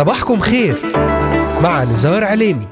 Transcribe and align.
صباحكم 0.00 0.40
خير 0.40 0.76
مع 1.62 1.84
نزار 1.84 2.24
عليمي. 2.24 2.66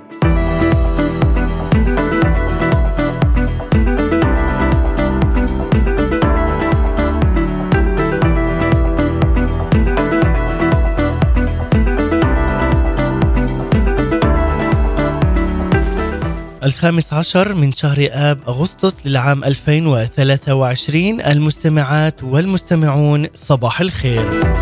الخامس 16.63 17.13
عشر 17.13 17.55
من 17.55 17.73
شهر 17.73 18.09
آب 18.11 18.39
أغسطس 18.49 19.07
للعام 19.07 19.45
2023 19.45 21.21
المستمعات 21.21 22.23
والمستمعون 22.23 23.27
صباح 23.35 23.81
الخير. 23.81 24.59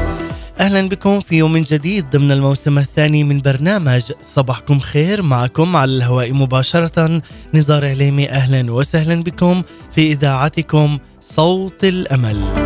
أهلا 0.60 0.88
بكم 0.88 1.20
في 1.20 1.36
يوم 1.36 1.56
جديد 1.58 2.10
ضمن 2.10 2.32
الموسم 2.32 2.78
الثاني 2.78 3.24
من 3.24 3.40
برنامج 3.40 4.12
صباحكم 4.22 4.78
خير. 4.78 5.22
معكم 5.22 5.76
على 5.76 5.90
الهواء 5.90 6.32
مباشرة 6.32 7.22
نزار 7.54 7.86
عليمي. 7.86 8.30
أهلا 8.30 8.72
وسهلا 8.72 9.22
بكم 9.22 9.62
في 9.94 10.12
إذاعتكم 10.12 10.98
صوت 11.20 11.84
الأمل. 11.84 12.65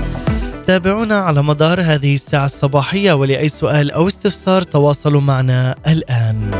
تابعونا 0.71 1.15
على 1.15 1.43
مدار 1.43 1.81
هذه 1.81 2.15
الساعة 2.15 2.45
الصباحية 2.45 3.13
ولأي 3.13 3.49
سؤال 3.49 3.91
أو 3.91 4.07
استفسار 4.07 4.61
تواصلوا 4.61 5.21
معنا 5.21 5.75
الآن. 5.87 6.51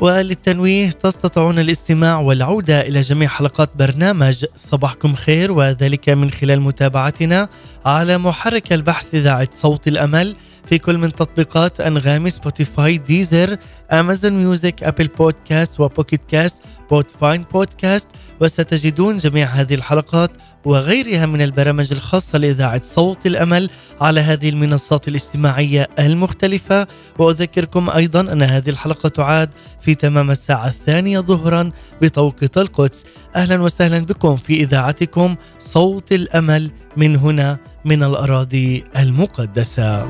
وللتنويه 0.00 0.90
تستطيعون 0.90 1.58
الاستماع 1.58 2.18
والعودة 2.18 2.80
إلى 2.80 3.00
جميع 3.00 3.28
حلقات 3.28 3.70
برنامج 3.76 4.44
صباحكم 4.56 5.14
خير 5.14 5.52
وذلك 5.52 6.08
من 6.08 6.30
خلال 6.30 6.60
متابعتنا 6.60 7.48
على 7.86 8.18
محرك 8.18 8.72
البحث 8.72 9.14
إذاعة 9.14 9.48
صوت 9.52 9.88
الأمل 9.88 10.36
في 10.68 10.78
كل 10.78 10.98
من 10.98 11.12
تطبيقات 11.12 11.80
أنغامي 11.80 12.30
Spotify 12.30 12.98
Deezer 12.98 13.56
Amazon 13.92 14.32
Music 14.32 14.82
Apple 14.82 15.06
Podcasts 15.06 15.80
و 15.80 15.86
Pocket 15.86 16.24
Casts 16.24 16.56
Podbean 16.90 17.42
بودكاست 17.52 18.06
وستجدون 18.40 19.18
جميع 19.18 19.46
هذه 19.46 19.74
الحلقات 19.74 20.30
وغيرها 20.64 21.26
من 21.26 21.42
البرامج 21.42 21.92
الخاصة 21.92 22.38
لإذاعة 22.38 22.80
صوت 22.84 23.26
الأمل 23.26 23.70
على 24.00 24.20
هذه 24.20 24.48
المنصات 24.48 25.08
الاجتماعية 25.08 25.88
المختلفة. 25.98 26.86
وأذكركم 27.18 27.90
أيضا 27.90 28.20
أن 28.20 28.42
هذه 28.42 28.70
الحلقة 28.70 29.08
تعاد 29.08 29.50
في 29.80 29.94
تمام 29.94 30.30
الساعة 30.30 30.68
الثانية 30.68 31.20
ظهرا 31.20 31.70
بتوقيت 32.02 32.58
القدس 32.58 33.04
أهلا 33.36 33.62
وسهلا 33.62 33.98
بكم 33.98 34.36
في 34.36 34.54
إذاعتكم 34.54 35.36
صوت 35.58 36.12
الأمل 36.12 36.70
من 36.96 37.16
هنا 37.16 37.58
من 37.84 38.02
الأراضي 38.02 38.84
المقدسة. 38.98 40.08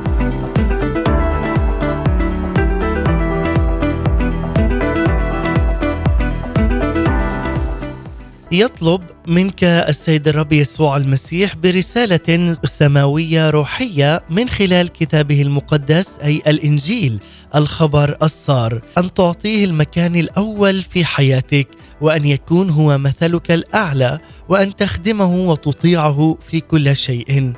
يطلب 8.53 9.03
منك 9.27 9.65
السيد 9.65 10.29
الرب 10.29 10.53
يسوع 10.53 10.97
المسيح 10.97 11.57
برسالة 11.57 12.57
سماوية 12.65 13.51
روحية 13.51 14.21
من 14.31 14.49
خلال 14.49 14.89
كتابه 14.89 15.43
المقدس 15.43 16.19
أي 16.19 16.43
الإنجيل 16.47 17.19
الخبر 17.55 18.17
الصار 18.23 18.83
أن 18.99 19.15
تعطيه 19.15 19.65
المكان 19.65 20.17
الأول 20.17 20.83
في 20.83 21.05
حياتك 21.05 21.69
وأن 22.01 22.25
يكون 22.25 22.71
هو 22.71 22.99
مثلك 22.99 23.51
الأعلى 23.51 24.19
وأن 24.49 24.77
تخدمه 24.77 25.35
وتطيعه 25.35 26.39
في 26.51 26.61
كل 26.61 26.97
شيء. 26.97 27.53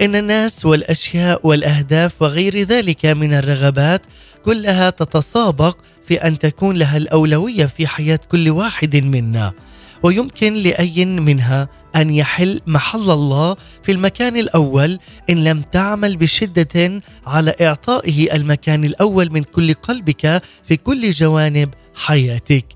إن 0.00 0.16
الناس 0.16 0.66
والأشياء 0.66 1.46
والأهداف 1.46 2.22
وغير 2.22 2.62
ذلك 2.62 3.06
من 3.06 3.32
الرغبات 3.32 4.06
كلها 4.44 4.90
تتسابق 4.90 5.78
في 6.08 6.14
أن 6.14 6.38
تكون 6.38 6.76
لها 6.76 6.96
الأولوية 6.96 7.66
في 7.66 7.86
حياة 7.86 8.20
كل 8.30 8.50
واحد 8.50 8.96
منا. 8.96 9.52
ويمكن 10.06 10.54
لأي 10.54 11.04
منها 11.04 11.68
أن 11.96 12.10
يحل 12.10 12.60
محل 12.66 13.10
الله 13.10 13.56
في 13.82 13.92
المكان 13.92 14.36
الأول 14.36 14.98
إن 15.30 15.44
لم 15.44 15.62
تعمل 15.62 16.16
بشدة 16.16 17.02
على 17.26 17.54
إعطائه 17.60 18.34
المكان 18.36 18.84
الأول 18.84 19.32
من 19.32 19.42
كل 19.42 19.74
قلبك 19.74 20.42
في 20.64 20.76
كل 20.76 21.10
جوانب 21.10 21.74
حياتك. 21.94 22.66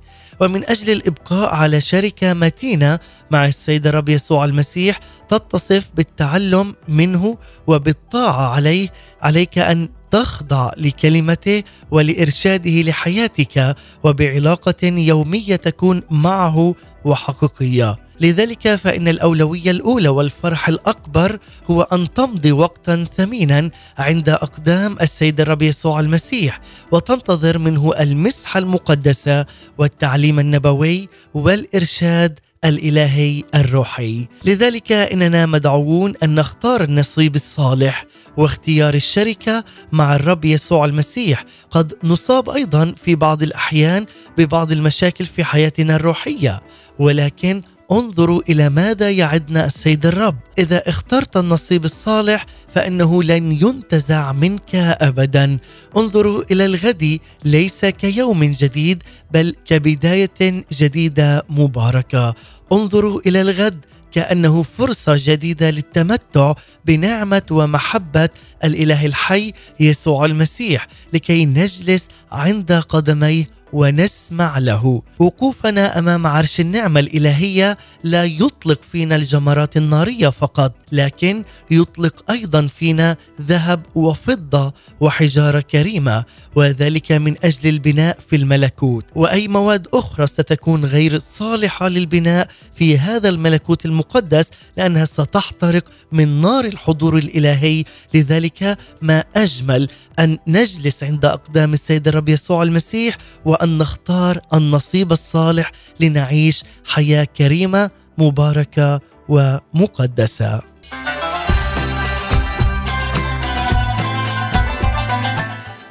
ومن 0.41 0.65
أجل 0.65 0.93
الإبقاء 0.93 1.55
على 1.55 1.81
شركة 1.81 2.35
متينة 2.35 2.99
مع 3.31 3.47
السيد 3.47 3.87
الرب 3.87 4.09
يسوع 4.09 4.45
المسيح 4.45 5.01
تتصف 5.29 5.91
بالتعلم 5.95 6.75
منه 6.89 7.39
وبالطاعة 7.67 8.55
عليه 8.55 8.89
عليك 9.23 9.59
أن 9.59 9.89
تخضع 10.11 10.71
لكلمته 10.77 11.63
ولإرشاده 11.91 12.83
لحياتك 12.83 13.77
وبعلاقة 14.05 14.83
يومية 14.83 15.57
تكون 15.57 16.03
معه 16.11 16.75
وحقيقية. 17.05 17.99
لذلك 18.21 18.75
فإن 18.75 19.09
الأولوية 19.09 19.71
الأولى 19.71 20.09
والفرح 20.09 20.69
الأكبر 20.69 21.39
هو 21.71 21.83
أن 21.83 22.13
تمضي 22.13 22.53
وقتا 22.53 23.05
ثمينا 23.17 23.71
عند 23.99 24.29
أقدام 24.29 24.97
السيد 25.01 25.41
الرب 25.41 25.63
يسوع 25.63 26.01
المسيح 26.01 26.61
وتنتظر 26.93 27.59
منه 27.59 27.93
المسحه 28.01 28.59
المقدسه 28.59 29.47
والتعليم 29.79 30.39
النبوي 30.39 31.09
والإرشاد 31.35 32.39
الإلهي 32.65 33.43
الروحي. 33.55 34.29
لذلك 34.45 34.93
إننا 34.93 35.47
مدعوون 35.47 36.15
أن 36.23 36.35
نختار 36.35 36.83
النصيب 36.83 37.35
الصالح 37.35 38.05
واختيار 38.37 38.95
الشركة 38.95 39.65
مع 39.93 40.15
الرب 40.15 40.45
يسوع 40.45 40.85
المسيح. 40.85 41.45
قد 41.71 41.95
نصاب 42.05 42.51
أيضا 42.51 42.95
في 43.05 43.15
بعض 43.15 43.43
الأحيان 43.43 44.07
ببعض 44.39 44.73
المشاكل 44.73 45.25
في 45.25 45.45
حياتنا 45.45 45.97
الروحية 45.97 46.63
ولكن 46.99 47.63
انظروا 47.93 48.43
إلى 48.49 48.69
ماذا 48.69 49.11
يعدنا 49.11 49.67
السيد 49.67 50.07
الرب. 50.07 50.37
إذا 50.59 50.89
اخترت 50.89 51.37
النصيب 51.37 51.85
الصالح 51.85 52.47
فإنه 52.75 53.23
لن 53.23 53.53
ينتزع 53.53 54.33
منك 54.33 54.75
ابدا. 54.75 55.59
انظروا 55.97 56.43
إلى 56.51 56.67
الغد 56.67 57.19
ليس 57.45 57.85
كيوم 57.85 58.45
جديد 58.45 59.03
بل 59.31 59.55
كبداية 59.67 60.65
جديدة 60.73 61.45
مباركة. 61.49 62.35
انظروا 62.73 63.21
إلى 63.27 63.41
الغد 63.41 63.85
كأنه 64.13 64.63
فرصة 64.63 65.17
جديدة 65.19 65.71
للتمتع 65.71 66.55
بنعمة 66.85 67.43
ومحبة 67.51 68.29
الإله 68.65 69.07
الحي 69.07 69.53
يسوع 69.81 70.25
المسيح 70.25 70.87
لكي 71.13 71.47
نجلس 71.47 72.09
عند 72.33 72.73
قدميه 72.73 73.60
ونسمع 73.73 74.59
له. 74.59 75.03
وقوفنا 75.19 75.99
أمام 75.99 76.27
عرش 76.27 76.61
النعمة 76.61 77.01
الإلهية 77.01 77.79
لا 78.05 78.25
يطلق 78.25 78.81
فينا 78.93 79.17
الجمرات 79.17 79.77
النارية 79.77 80.29
فقط 80.29 80.73
لكن 80.93 81.45
يطلق 81.71 82.31
أيضا 82.31 82.67
فينا 82.67 83.17
ذهب 83.41 83.83
وفضة 83.95 84.73
وحجارة 85.01 85.61
كريمة 85.61 86.25
وذلك 86.55 87.13
من 87.13 87.35
أجل 87.45 87.69
البناء 87.69 88.19
في 88.29 88.37
الملكوت. 88.37 89.05
وأي 89.15 89.49
مواد 89.49 89.87
أخرى 89.95 90.27
ستكون 90.27 90.85
غير 90.85 91.19
صالحة 91.19 91.89
للبناء 91.89 92.49
في 92.75 92.99
هذا 92.99 93.29
الملكوت 93.29 93.87
المقدس 93.87 94.51
لأنها 94.77 95.05
ستحترق 95.05 95.85
من 96.13 96.41
نار 96.41 96.65
الحضور 96.65 97.19
الإلهي. 97.19 97.85
لذلك 98.15 98.79
ما 99.03 99.25
أجمل 99.37 99.89
أن 100.19 100.39
نجلس 100.47 101.03
عند 101.05 101.25
أقدام 101.25 101.73
السيد 101.73 102.09
الرب 102.09 102.29
يسوع 102.29 102.63
المسيح 102.63 103.19
و 103.45 103.55
وان 103.61 103.79
نختار 103.79 104.41
النصيب 104.55 105.13
الصالح 105.13 105.73
لنعيش 106.01 106.65
حياة 106.85 107.25
كريمة 107.25 107.91
مباركة 108.19 109.01
ومقدسة 109.29 110.61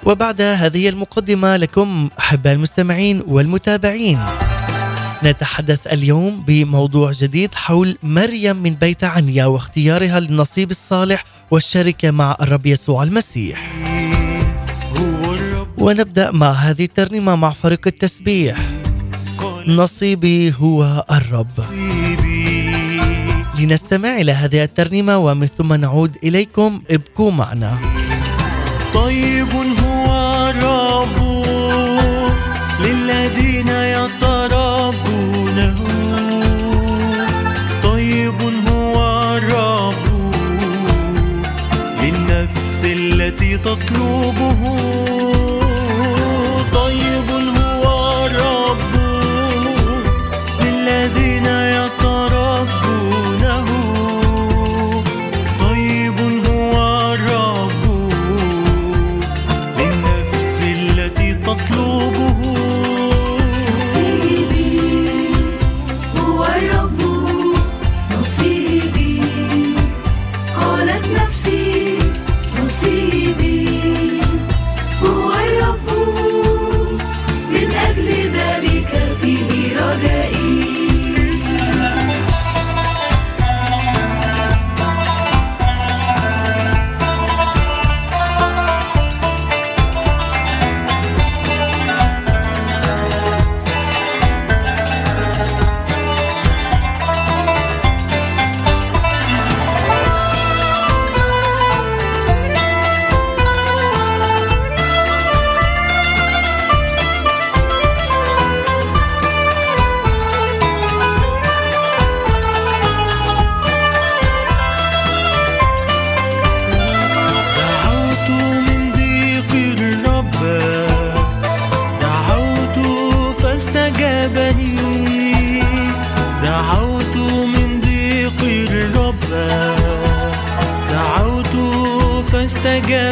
وبعد 0.05 0.41
هذه 0.41 0.89
المقدمة 0.89 1.57
لكم 1.57 2.09
أحباء 2.19 2.53
المستمعين 2.53 3.23
والمتابعين 3.27 4.19
نتحدث 5.23 5.87
اليوم 5.87 6.43
بموضوع 6.47 7.11
جديد 7.11 7.55
حول 7.55 7.97
مريم 8.03 8.55
من 8.55 8.75
بيت 8.75 9.03
عنيا 9.03 9.45
واختيارها 9.45 10.19
للنصيب 10.19 10.71
الصالح 10.71 11.23
والشركة 11.51 12.11
مع 12.11 12.37
الرب 12.41 12.65
يسوع 12.65 13.03
المسيح. 13.03 13.78
ونبدأ 15.79 16.31
مع 16.31 16.51
هذه 16.51 16.83
الترنيمة 16.83 17.35
مع 17.35 17.49
فريق 17.49 17.81
التسبيح. 17.87 18.57
نصيبي 19.67 20.53
هو 20.53 21.05
الرب. 21.11 21.47
لنستمع 23.59 24.17
إلى 24.17 24.31
هذه 24.31 24.63
الترنيمة 24.63 25.17
ومن 25.17 25.47
ثم 25.47 25.73
نعود 25.73 26.17
إليكم 26.23 26.81
ابقوا 26.91 27.31
معنا. 27.31 27.77
طيب 28.93 29.47
هو 29.83 30.05
الرب 30.49 31.45
للذين 32.81 33.67
يتربونه 33.69 35.75
طيب 37.83 38.41
هو 38.69 38.95
الرب 39.37 39.93
للنفس 42.01 42.81
التي 42.83 43.57
تطلبه 43.57 44.75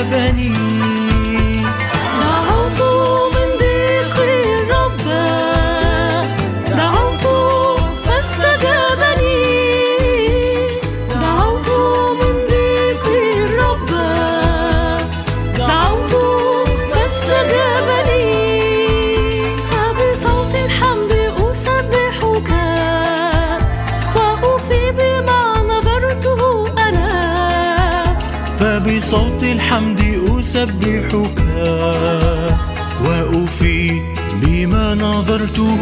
beni. 0.06 0.67
أسبحك 30.64 31.14
وأوفي 33.06 34.02
بما 34.42 34.96
نظرته. 34.96 35.78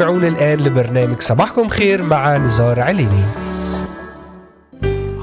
تستمعون 0.00 0.24
الآن 0.24 0.60
لبرنامج 0.60 1.20
صباحكم 1.20 1.68
خير 1.68 2.02
مع 2.02 2.36
نزار 2.36 2.80
عليني. 2.80 3.24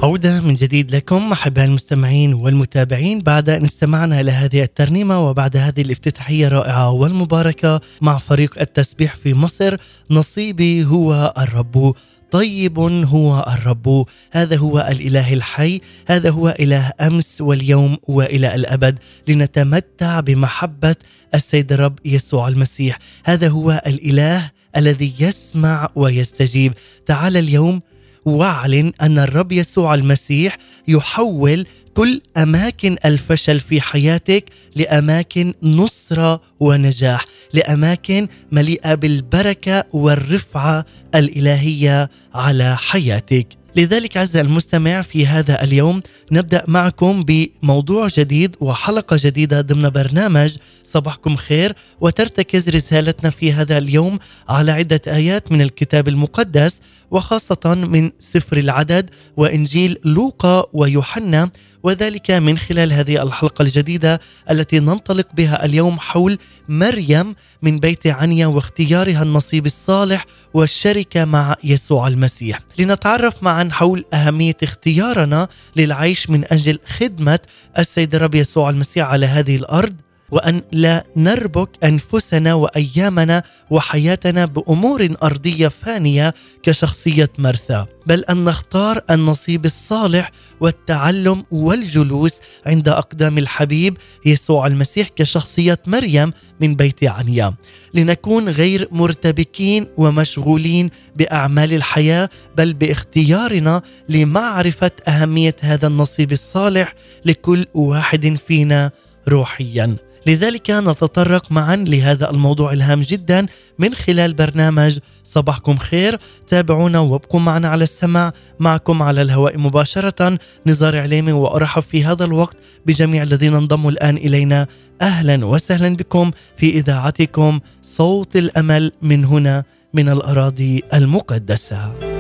عودة 0.04 0.42
من 0.42 0.56
جديد 0.56 0.96
لكم 0.96 1.32
أحباء 1.32 1.66
المستمعين 1.66 2.34
والمتابعين 2.34 3.22
بعد 3.22 3.50
أن 3.50 3.64
استمعنا 3.64 4.20
إلى 4.20 4.32
هذه 4.32 4.64
الترنيمة 4.64 5.30
وبعد 5.30 5.58
هذه 5.58 5.82
الافتتاحية 5.82 6.48
الرائعة 6.48 6.92
والمباركة 6.92 7.82
مع 8.02 8.18
فريق 8.18 8.60
التسبيح 8.60 9.16
في 9.16 9.34
مصر 9.34 9.78
نصيبي 10.12 10.86
هو 10.86 11.34
الرب 11.38 11.96
طيب 12.32 12.80
هو 12.80 13.46
الرب. 13.58 14.06
هذا 14.32 14.58
هو 14.58 14.88
الإله 14.92 15.34
الحي 15.34 15.82
هذا 16.08 16.30
هو 16.30 16.56
إله 16.60 16.92
أمس 17.02 17.42
واليوم 17.42 17.98
وإلى 18.08 18.56
الأبد 18.56 19.00
لنتمتع 19.28 20.20
بمحبة 20.20 20.96
السيد 21.36 21.72
الرب 21.72 22.00
يسوع 22.06 22.48
المسيح. 22.48 23.00
هذا 23.26 23.48
هو 23.48 23.82
الإله 23.88 24.57
الذي 24.78 25.14
يسمع 25.20 25.90
ويستجيب 25.96 26.74
تعال 27.06 27.38
اليوم 27.38 27.82
واعلن 28.26 28.92
أن 29.02 29.20
الرب 29.20 29.52
يسوع 29.52 29.94
المسيح 29.94 30.58
يحول 30.88 31.68
كل 31.94 32.22
أماكن 32.38 32.96
الفشل 33.06 33.60
في 33.60 33.82
حياتك 33.82 34.50
لأماكن 34.76 35.54
نصرة 35.64 36.42
ونجاح، 36.60 37.26
لأماكن 37.54 38.28
مليئة 38.52 38.96
بالبركة 38.96 39.84
والرفعة 39.94 40.86
الإلهية 41.16 42.10
على 42.34 42.78
حياتك. 42.78 43.57
لذلك 43.78 44.18
عز 44.18 44.38
المستمع 44.38 45.02
في 45.02 45.28
هذا 45.28 45.64
اليوم 45.64 46.02
نبدأ 46.32 46.64
معكم 46.68 47.24
بموضوع 47.24 48.08
جديد 48.08 48.56
وحلقة 48.60 49.18
جديدة 49.20 49.62
ضمن 49.62 49.90
برنامج 49.90 50.56
صباحكم 50.84 51.36
خير. 51.36 51.76
وترتكز 52.02 52.70
رسالتنا 52.70 53.30
في 53.30 53.54
هذا 53.54 53.78
اليوم 53.78 54.20
على 54.50 54.72
عدة 54.72 55.02
آيات 55.08 55.52
من 55.52 55.62
الكتاب 55.62 56.08
المقدس 56.08 56.80
وخاصة 57.12 57.76
من 57.76 58.12
سفر 58.20 58.58
العدد 58.58 59.10
وإنجيل 59.38 59.98
لوقا 60.06 60.66
ويوحنا 60.74 61.50
وذلك 61.84 62.32
من 62.32 62.58
خلال 62.58 62.94
هذه 62.94 63.24
الحلقة 63.24 63.62
الجديدة 63.62 64.20
التي 64.52 64.80
ننطلق 64.80 65.28
بها 65.34 65.66
اليوم 65.66 66.00
حول 66.00 66.38
مريم 66.70 67.36
من 67.62 67.80
بيت 67.80 68.08
عنيا 68.08 68.48
واختيارها 68.48 69.24
النصيب 69.24 69.66
الصالح 69.66 70.26
والشركة 70.58 71.26
مع 71.26 71.56
يسوع 71.64 72.08
المسيح. 72.08 72.60
لنتعرف 72.80 73.44
معا 73.44 73.70
حول 73.72 74.06
أهمية 74.14 74.58
اختيارنا 74.64 75.48
للعيش 75.76 76.30
من 76.30 76.44
أجل 76.52 76.80
خدمة 76.88 77.40
السيد 77.78 78.16
الرب 78.16 78.36
يسوع 78.36 78.70
المسيح 78.70 79.08
على 79.08 79.26
هذه 79.26 79.56
الأرض. 79.56 79.96
وأن 80.32 80.62
لا 80.72 81.04
نربك 81.16 81.70
أنفسنا 81.84 82.54
وأيامنا 82.54 83.44
وحياتنا 83.70 84.46
بأمور 84.46 85.10
أرضية 85.24 85.68
فانية 85.68 86.34
كشخصية 86.64 87.30
مرثا 87.38 87.88
بل 88.06 88.24
أن 88.24 88.44
نختار 88.44 89.02
النصيب 89.10 89.66
الصالح 89.66 90.32
والتعلم 90.60 91.46
والجلوس 91.52 92.40
عند 92.66 92.90
أقدام 92.90 93.38
الحبيب 93.38 93.98
يسوع 94.26 94.68
المسيح 94.68 95.08
كشخصية 95.08 95.80
مريم 95.88 96.34
من 96.62 96.76
بيت 96.76 97.04
عنيا. 97.04 97.54
لنكون 97.94 98.50
غير 98.50 98.88
مرتبكين 98.92 99.88
ومشغولين 99.98 100.90
بأعمال 101.16 101.74
الحياة 101.74 102.30
بل 102.58 102.74
باختيارنا 102.74 103.82
لمعرفة 104.10 104.92
أهمية 105.08 105.56
هذا 105.62 105.88
النصيب 105.88 106.32
الصالح 106.32 106.94
لكل 107.26 107.66
واحد 107.74 108.38
فينا 108.48 108.92
روحيا. 109.28 110.07
لذلك 110.28 110.72
نتطرق 110.72 111.52
معا 111.52 111.76
لهذا 111.76 112.30
الموضوع 112.30 112.74
الهام 112.74 113.02
جدا 113.02 113.46
من 113.80 113.94
خلال 113.94 114.34
برنامج 114.34 115.00
صباحكم 115.24 115.78
خير. 115.78 116.20
تابعونا 116.48 117.00
وابقوا 117.00 117.40
معنا 117.40 117.68
على 117.68 117.84
السمع 117.84 118.32
معكم 118.60 119.04
على 119.04 119.22
الهواء 119.22 119.58
مباشرة 119.58 120.40
نزار 120.66 120.98
عليمي 120.98 121.32
وأرحب 121.32 121.82
في 121.82 122.06
هذا 122.06 122.26
الوقت 122.26 122.58
بجميع 122.86 123.24
الذين 123.24 123.56
انضموا 123.56 123.92
الآن 123.92 124.18
إلينا. 124.18 124.68
أهلا 125.02 125.46
وسهلا 125.46 125.96
بكم 125.96 126.32
في 126.58 126.70
إذاعتكم 126.70 127.60
صوت 127.82 128.36
الأمل 128.36 128.92
من 129.02 129.26
هنا 129.26 129.64
من 129.94 130.10
الأراضي 130.10 130.84
المقدسة. 130.94 132.17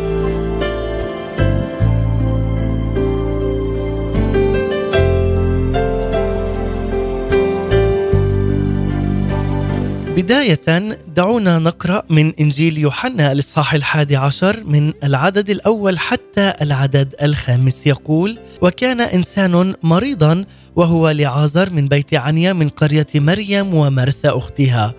بداية 10.17 10.97
دعونا 11.15 11.59
نقرأ 11.59 12.03
من 12.09 12.33
إنجيل 12.39 12.77
يوحنا 12.77 13.31
الإصحاح 13.31 13.73
الحادي 13.73 14.15
عشر 14.15 14.63
من 14.63 14.93
العدد 15.03 15.49
الأول 15.49 15.99
حتى 15.99 16.53
العدد 16.61 17.15
الخامس. 17.21 17.87
يقول 17.87 18.37
وكان 18.61 19.01
إنسان 19.01 19.75
مريضا 19.83 20.45
وهو 20.75 21.09
لعازر 21.09 21.69
من 21.69 21.87
بيت 21.87 22.13
عنيا 22.13 22.53
من 22.53 22.69
قرية 22.69 23.07
مريم 23.15 23.73
ومرثى 23.73 24.27
أختها. 24.29 24.93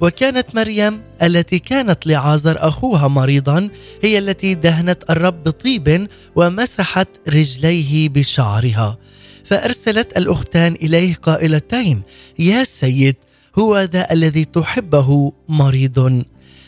وكانت 0.00 0.54
مريم 0.54 1.02
التي 1.22 1.58
كانت 1.58 2.06
لعازر 2.06 2.68
أخوها 2.68 3.08
مريضا 3.08 3.68
هي 4.02 4.18
التي 4.18 4.54
دهنت 4.54 5.10
الرب 5.10 5.44
بطيب 5.44 6.08
ومسحت 6.36 7.08
رجليه 7.28 8.08
بشعرها. 8.08 8.98
فأرسلت 9.44 10.16
الأختان 10.16 10.72
إليه 10.72 11.14
قائلتين 11.14 12.02
يا 12.38 12.64
سيد 12.64 13.16
هو 13.58 13.80
ذا 13.80 14.12
الذي 14.12 14.44
تحبه 14.44 15.32
مريض. 15.48 16.24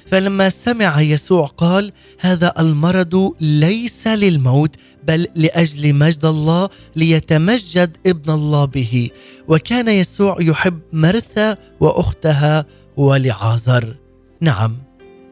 فلما 0.06 0.48
سمع 0.48 1.00
يسوع 1.00 1.46
قال 1.46 1.92
هذا 2.20 2.54
المرض 2.58 3.34
ليس 3.40 4.06
للموت 4.06 4.76
بل 5.06 5.26
لأجل 5.34 5.94
مجد 5.94 6.24
الله 6.24 6.68
ليتمجد 6.96 7.96
ابن 8.06 8.30
الله 8.30 8.64
به. 8.64 9.10
وكان 9.48 9.88
يسوع 9.88 10.36
يحب 10.40 10.78
مرثا 10.92 11.56
وأختها 11.80 12.66
ولعازر. 12.96 13.96
نعم 14.40 14.76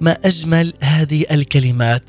ما 0.00 0.18
أجمل 0.24 0.72
هذه 0.80 1.24
الكلمات. 1.30 2.02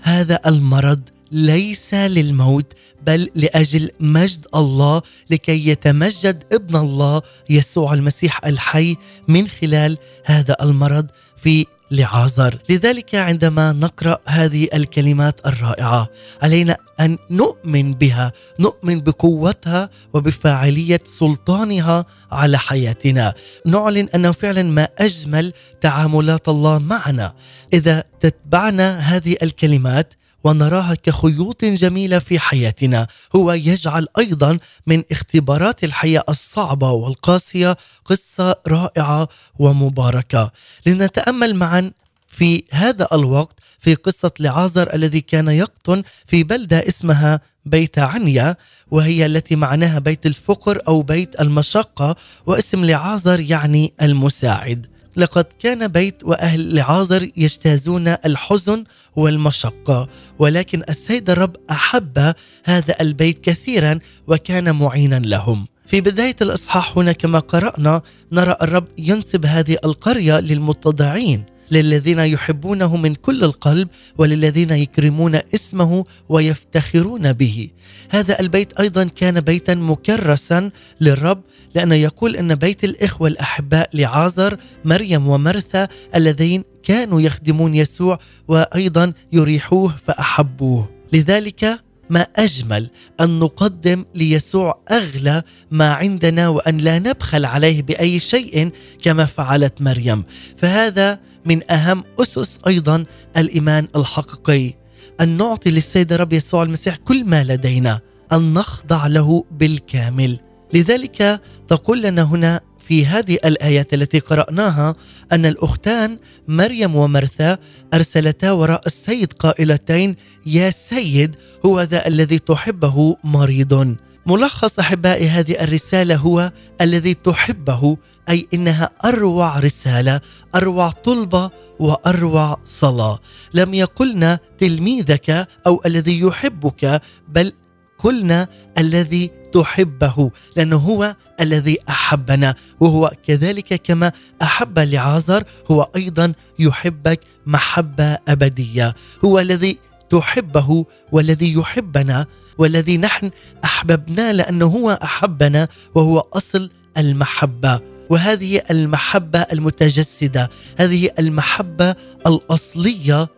هذا 0.00 0.40
المرض 0.46 1.00
ليس 1.32 1.94
للموت 1.94 2.72
بل 3.06 3.30
لأجل 3.34 3.90
مجد 4.00 4.46
الله 4.54 5.02
لكي 5.30 5.68
يتمجد 5.68 6.44
ابن 6.52 6.76
الله 6.76 7.22
يسوع 7.50 7.94
المسيح 7.94 8.46
الحي 8.46 8.96
من 9.28 9.48
خلال 9.48 9.98
هذا 10.24 10.56
المرض 10.62 11.06
في 11.36 11.66
لعازر. 11.90 12.58
لذلك 12.68 13.14
عندما 13.14 13.72
نقرأ 13.72 14.18
هذه 14.26 14.68
الكلمات 14.74 15.46
الرائعة 15.46 16.08
علينا 16.42 16.76
أن 17.00 17.18
نؤمن 17.30 17.94
بها 17.94 18.32
نؤمن 18.60 19.00
بقوتها 19.00 19.90
وبفاعلية 20.14 21.00
سلطانها 21.04 22.04
على 22.32 22.58
حياتنا. 22.58 23.34
نعلن 23.66 24.08
انه 24.14 24.32
فعلا 24.32 24.62
ما 24.62 24.88
أجمل 24.98 25.52
تعاملات 25.80 26.48
الله 26.48 26.78
معنا. 26.78 27.34
إذا 27.72 28.04
تتبعنا 28.20 28.98
هذه 28.98 29.36
الكلمات 29.42 30.14
ونراها 30.44 30.94
كخيوط 30.94 31.64
جميلة 31.64 32.18
في 32.18 32.38
حياتنا. 32.38 33.06
هو 33.36 33.52
يجعل 33.52 34.06
أيضا 34.18 34.58
من 34.86 35.02
اختبارات 35.10 35.84
الحياة 35.84 36.24
الصعبة 36.28 36.90
والقاسية 36.90 37.76
قصة 38.04 38.56
رائعة 38.68 39.28
ومباركة. 39.58 40.50
لنتأمل 40.86 41.54
معا 41.54 41.92
في 42.28 42.64
هذا 42.70 43.08
الوقت 43.12 43.58
في 43.78 43.94
قصة 43.94 44.30
لعازر 44.40 44.94
الذي 44.94 45.20
كان 45.20 45.48
يقطن 45.48 46.02
في 46.26 46.44
بلدة 46.44 46.88
اسمها 46.88 47.40
بيت 47.64 47.98
عنيا 47.98 48.56
وهي 48.90 49.26
التي 49.26 49.56
معناها 49.56 49.98
بيت 49.98 50.26
الفقر 50.26 50.82
أو 50.88 51.02
بيت 51.02 51.40
المشقة 51.40 52.16
واسم 52.46 52.84
لعازر 52.84 53.40
يعني 53.40 53.92
المساعد. 54.02 54.86
لقد 55.18 55.44
كان 55.60 55.88
بيت 55.88 56.24
وأهل 56.24 56.74
لعازر 56.74 57.30
يجتازون 57.36 58.08
الحزن 58.08 58.84
والمشقة 59.16 60.08
ولكن 60.38 60.82
السيد 60.88 61.30
الرب 61.30 61.56
أحب 61.70 62.34
هذا 62.64 62.94
البيت 63.00 63.38
كثيرا 63.42 63.98
وكان 64.26 64.76
معينا 64.76 65.18
لهم. 65.18 65.66
في 65.86 66.00
بداية 66.00 66.36
الإصحاح 66.42 66.98
هنا 66.98 67.12
كما 67.12 67.38
قرأنا 67.38 68.02
نرى 68.32 68.56
الرب 68.62 68.84
ينسب 68.98 69.46
هذه 69.46 69.76
القرية 69.84 70.40
للمتضعين. 70.40 71.44
للذين 71.70 72.18
يحبونه 72.18 72.96
من 72.96 73.14
كل 73.14 73.44
القلب 73.44 73.88
وللذين 74.18 74.70
يكرمون 74.70 75.34
اسمه 75.34 76.04
ويفتخرون 76.28 77.32
به. 77.32 77.70
هذا 78.10 78.40
البيت 78.40 78.80
أيضا 78.80 79.04
كان 79.04 79.40
بيتا 79.40 79.74
مكرسا 79.74 80.70
للرب 81.00 81.42
لأنه 81.74 81.94
يقول 81.94 82.36
أن 82.36 82.54
بيت 82.54 82.84
الإخوة 82.84 83.28
الأحباء 83.28 83.90
لعازر 83.94 84.56
مريم 84.84 85.28
ومرثا 85.28 85.88
اللذين 86.14 86.64
كانوا 86.82 87.20
يخدمون 87.20 87.74
يسوع 87.74 88.18
وأيضا 88.48 89.12
يريحوه 89.32 89.96
فأحبوه. 90.06 90.88
لذلك 91.12 91.80
ما 92.10 92.20
أجمل 92.20 92.90
أن 93.20 93.38
نقدم 93.38 94.04
ليسوع 94.14 94.78
أغلى 94.90 95.42
ما 95.70 95.92
عندنا 95.92 96.48
وأن 96.48 96.78
لا 96.78 96.98
نبخل 96.98 97.44
عليه 97.44 97.82
بأي 97.82 98.18
شيء 98.18 98.70
كما 99.02 99.26
فعلت 99.26 99.82
مريم. 99.82 100.24
فهذا 100.56 101.20
من 101.48 101.70
أهم 101.70 102.04
أسس 102.20 102.58
أيضا 102.66 103.04
الإيمان 103.36 103.88
الحقيقي. 103.96 104.74
أن 105.20 105.28
نعطي 105.36 105.70
للسيد 105.70 106.12
الرب 106.12 106.32
يسوع 106.32 106.62
المسيح 106.62 106.96
كل 106.96 107.24
ما 107.24 107.44
لدينا 107.44 108.00
أن 108.32 108.54
نخضع 108.54 109.06
له 109.06 109.44
بالكامل. 109.50 110.38
لذلك 110.74 111.40
تقول 111.68 112.02
لنا 112.02 112.22
هنا 112.22 112.60
في 112.88 113.06
هذه 113.06 113.38
الآيات 113.44 113.94
التي 113.94 114.18
قرأناها 114.18 114.92
أن 115.32 115.46
الأختان 115.46 116.16
مريم 116.48 116.96
ومرثا 116.96 117.58
أرسلتا 117.94 118.50
وراء 118.50 118.86
السيد 118.86 119.32
قائلتين 119.32 120.16
يا 120.46 120.70
سيد 120.70 121.36
هو 121.66 121.80
ذا 121.80 122.06
الذي 122.06 122.38
تحبه 122.38 123.16
مريض. 123.24 123.96
ملخص 124.26 124.78
أحبائي 124.78 125.28
هذه 125.28 125.64
الرسالة 125.64 126.16
هو 126.16 126.52
الذي 126.80 127.14
تحبه 127.14 127.96
أي 128.30 128.48
إنها 128.54 128.90
أروع 129.04 129.58
رسالة 129.58 130.20
أروع 130.54 130.90
طلبة 130.90 131.50
وأروع 131.78 132.60
صلاة. 132.64 133.18
لم 133.54 133.74
يقلنا 133.74 134.38
تلميذك 134.58 135.48
أو 135.66 135.82
الذي 135.86 136.20
يحبك 136.20 137.02
بل 137.28 137.52
قلنا 137.98 138.48
الذي 138.78 139.30
تحبه 139.52 140.30
لأنه 140.56 140.76
هو 140.76 141.16
الذي 141.40 141.78
أحبنا 141.88 142.54
وهو 142.80 143.12
كذلك 143.26 143.74
كما 143.82 144.12
أحب 144.42 144.78
لعازر 144.78 145.44
هو 145.70 145.90
أيضا 145.96 146.32
يحبك 146.58 147.20
محبة 147.46 148.18
أبدية. 148.28 148.94
هو 149.24 149.38
الذي 149.38 149.78
تحبه 150.10 150.86
والذي 151.12 151.52
يحبنا 151.52 152.26
والذي 152.58 152.98
نحن 152.98 153.30
أحببناه 153.64 154.32
لأنه 154.32 154.66
هو 154.66 154.90
أحبنا 155.02 155.68
وهو 155.94 156.18
أصل 156.18 156.70
المحبة. 156.98 157.97
وهذه 158.10 158.62
المحبة 158.70 159.38
المتجسدة 159.38 160.50
هذه 160.78 161.10
المحبة 161.18 161.96
الأصلية 162.26 163.28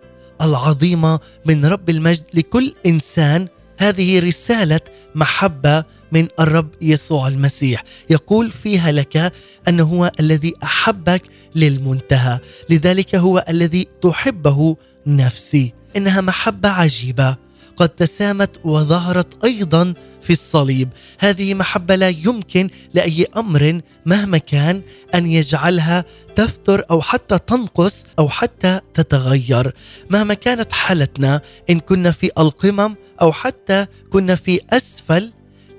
العظيمة 0.43 1.21
من 1.47 1.65
رب 1.65 1.91
المجد 1.91 2.25
لكل 2.35 2.75
إنسان. 2.87 3.49
هذه 3.79 4.19
رسالة 4.21 4.81
محبة 5.15 5.85
من 6.12 6.29
الرب 6.41 6.69
يسوع 6.81 7.29
المسيح. 7.29 7.85
يقول 8.11 8.50
فيها 8.50 8.93
لك 8.93 9.33
انه 9.69 9.85
هو 9.85 10.12
الذي 10.21 10.55
أحبك 10.62 11.23
للمنتهى 11.55 12.39
لذلك 12.71 13.15
هو 13.15 13.45
الذي 13.49 13.89
تحبه 14.03 14.77
نفسي. 15.07 15.73
إنها 15.97 16.21
محبة 16.21 16.69
عجيبة. 16.69 17.37
قد 17.80 17.88
تسامت 17.88 18.60
وظهرت 18.64 19.44
أيضا 19.44 19.94
في 20.22 20.32
الصليب. 20.32 20.88
هذه 21.18 21.54
محبة 21.54 21.94
لا 21.94 22.08
يمكن 22.08 22.70
لأي 22.94 23.26
أمر 23.37 23.80
مهما 24.06 24.38
كان 24.38 24.82
أن 25.14 25.26
يجعلها 25.26 26.04
تفتر 26.37 26.84
أو 26.90 27.00
حتى 27.02 27.38
تنقص 27.38 28.06
أو 28.18 28.28
حتى 28.28 28.80
تتغير. 28.94 29.75
مهما 30.10 30.34
كانت 30.34 30.72
حالتنا 30.72 31.40
إن 31.70 31.80
كنا 31.80 32.10
في 32.10 32.30
القمم 32.38 32.94
أو 33.22 33.32
حتى 33.32 33.87
كنا 34.10 34.34
في 34.34 34.60
أسفل 34.70 35.32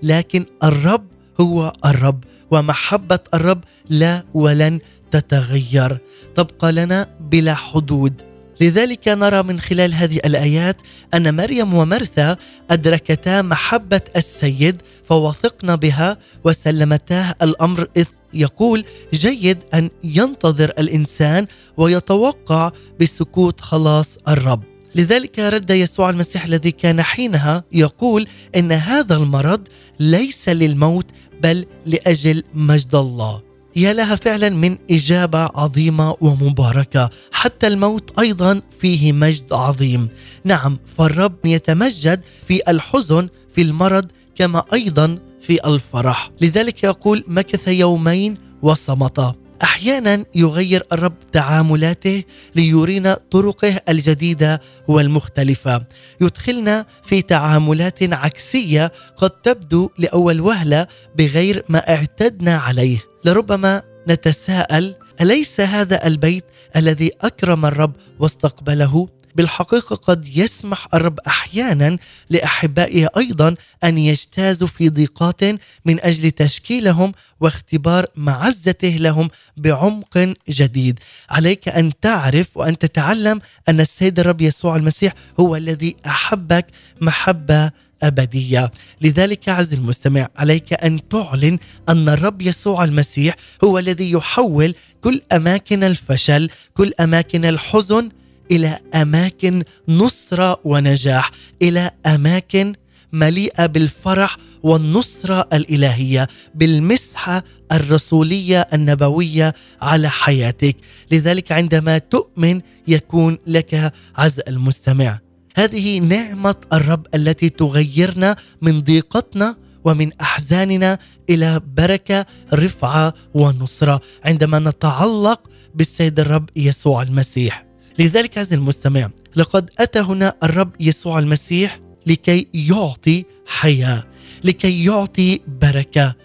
لكن 0.04 0.46
الرب 0.64 1.06
هو 1.42 1.74
الرب 1.86 2.24
ومحبة 2.52 3.20
الرب 3.34 3.64
لا 3.90 4.24
ولن 4.34 4.80
تتغير. 5.12 5.98
تبقى 6.36 6.72
لنا 6.72 7.08
بلا 7.20 7.56
حدود. 7.56 8.31
لذلك 8.62 9.08
نرى 9.08 9.44
من 9.44 9.60
خلال 9.60 9.94
هذه 9.94 10.20
الآيات 10.26 10.82
أن 11.14 11.36
مريم 11.36 11.74
ومرثا 11.74 12.38
أدركتا 12.72 13.42
محبة 13.42 14.02
السيد 14.16 14.82
فوثقن 15.04 15.76
بها 15.76 16.18
وسلمتاه 16.44 17.36
الأمر 17.42 17.88
إذ 17.98 18.06
يقول 18.34 18.86
جيد 19.14 19.58
أن 19.74 19.90
ينتظر 20.04 20.70
الإنسان 20.80 21.48
ويتوقع 21.78 22.72
بسكوت 23.00 23.62
خلاص 23.62 24.18
الرب. 24.28 24.64
لذلك 24.96 25.40
رد 25.40 25.70
يسوع 25.70 26.10
المسيح 26.10 26.46
الذي 26.46 26.72
كان 26.72 27.02
حينها 27.02 27.64
يقول 27.72 28.28
إن 28.56 28.72
هذا 28.72 29.16
المرض 29.16 29.68
ليس 30.00 30.50
للموت 30.50 31.06
بل 31.44 31.66
لأجل 31.86 32.44
مجد 32.54 32.96
الله. 32.96 33.51
يا 33.76 33.94
لها 33.94 34.16
فعلا 34.16 34.50
من 34.50 34.78
إجابة 34.92 35.50
عظيمة 35.56 36.16
ومباركة 36.22 37.10
حتى 37.32 37.68
الموت 37.68 38.20
أيضا 38.20 38.62
فيه 38.80 39.14
مجد 39.14 39.54
عظيم. 39.54 40.10
نعم 40.44 40.80
فالرب 40.98 41.46
يتمجد 41.46 42.22
في 42.48 42.62
الحزن 42.68 43.30
في 43.56 43.62
المرض 43.62 44.08
كما 44.36 44.64
أيضا 44.74 45.20
في 45.42 45.68
الفرح. 45.68 46.32
لذلك 46.42 46.84
يقول 46.84 47.24
مكث 47.28 47.68
يومين 47.68 48.38
وصمت. 48.62 49.36
أحيانا 49.64 50.26
يغير 50.36 50.84
الرب 50.92 51.14
تعاملاته 51.32 52.24
ليرينا 52.56 53.18
طرقه 53.32 53.82
الجديدة 53.90 54.62
والمختلفة. 54.88 55.84
يدخلنا 56.22 56.86
في 57.04 57.22
تعاملات 57.22 58.14
عكسية 58.14 58.92
قد 59.18 59.30
تبدو 59.30 59.90
لأول 59.98 60.42
وهلة 60.42 60.88
بغير 61.18 61.64
ما 61.70 61.90
اعتدنا 61.90 62.58
عليه. 62.58 63.11
لربما 63.26 63.82
نتساءل 64.08 64.96
أليس 65.22 65.60
هذا 65.60 66.08
البيت 66.08 66.46
الذي 66.76 67.12
أكرم 67.22 67.66
الرب 67.66 67.94
واستقبله؟ 68.20 69.08
بالحقيقة 69.36 69.96
قد 69.96 70.26
يسمح 70.38 70.88
الرب 70.94 71.20
أحيانا 71.20 71.98
لأحبائه 72.30 73.10
أيضا 73.18 73.56
أن 73.84 73.98
يجتازوا 73.98 74.68
في 74.68 74.90
ضيقات 74.90 75.44
من 75.86 76.00
أجل 76.00 76.32
تشكيلهم 76.32 77.14
واختبار 77.40 78.06
معزته 78.16 78.90
لهم 78.90 79.30
بعمق 79.58 80.34
جديد. 80.50 81.00
عليك 81.30 81.68
أن 81.68 81.92
تعرف 82.02 82.58
وأن 82.58 82.78
تتعلم 82.78 83.42
أن 83.70 83.80
السيد 83.80 84.20
الرب 84.20 84.42
يسوع 84.42 84.76
المسيح 84.76 85.14
هو 85.40 85.56
الذي 85.56 85.96
أحبك 86.06 86.68
محبة 87.02 87.72
أبدية، 88.04 88.72
لذلك 89.02 89.50
عز 89.50 89.74
المستمع 89.74 90.28
عليك 90.38 90.74
أن 90.84 91.10
تعلن 91.10 91.60
أن 91.90 92.10
الرب 92.10 92.42
يسوع 92.42 92.84
المسيح 92.84 93.36
هو 93.64 93.80
الذي 93.80 94.12
يحول 94.12 94.76
كل 95.02 95.22
أماكن 95.32 95.84
الفشل، 95.84 96.50
كل 96.74 96.92
أماكن 97.00 97.46
الحزن 97.46 98.10
إلى 98.52 98.80
أماكن 98.96 99.64
نصره 99.88 100.62
ونجاح، 100.64 101.32
إلى 101.62 101.92
أماكن 102.06 102.76
مليئة 103.14 103.66
بالفرح 103.66 104.38
والنصره 104.64 105.48
الإلهية 105.54 106.28
بالمسحة 106.56 107.44
الرسولية 107.72 108.68
النبوية 108.74 109.54
على 109.82 110.10
حياتك، 110.10 110.76
لذلك 111.12 111.52
عندما 111.52 111.98
تؤمن 111.98 112.62
يكون 112.88 113.38
لك 113.48 113.94
عز 114.16 114.40
المستمع. 114.48 115.20
هذه 115.56 116.00
نعمة 116.00 116.56
الرب 116.74 117.08
التي 117.16 117.50
تغيرنا 117.50 118.36
من 118.62 118.82
ضيقتنا 118.82 119.56
ومن 119.84 120.10
أحزاننا 120.22 120.98
إلى 121.30 121.62
بركة 121.78 122.26
رفعة 122.54 123.14
ونصرة 123.34 124.02
عندما 124.26 124.60
نتعلق 124.60 125.50
بالسيد 125.76 126.20
الرب 126.20 126.50
يسوع 126.56 127.02
المسيح. 127.02 127.66
لذلك 128.00 128.38
عزيزي 128.38 128.56
المستمع 128.56 129.10
لقد 129.36 129.70
أتى 129.80 130.00
هنا 130.00 130.34
الرب 130.44 130.72
يسوع 130.80 131.20
المسيح 131.20 131.80
لكي 132.06 132.48
يعطي 132.54 133.26
حياة، 133.46 134.04
لكي 134.44 134.86
يعطي 134.86 135.40
بركة، 135.62 136.16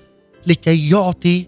لكي 0.47 0.91
يعطي 0.91 1.47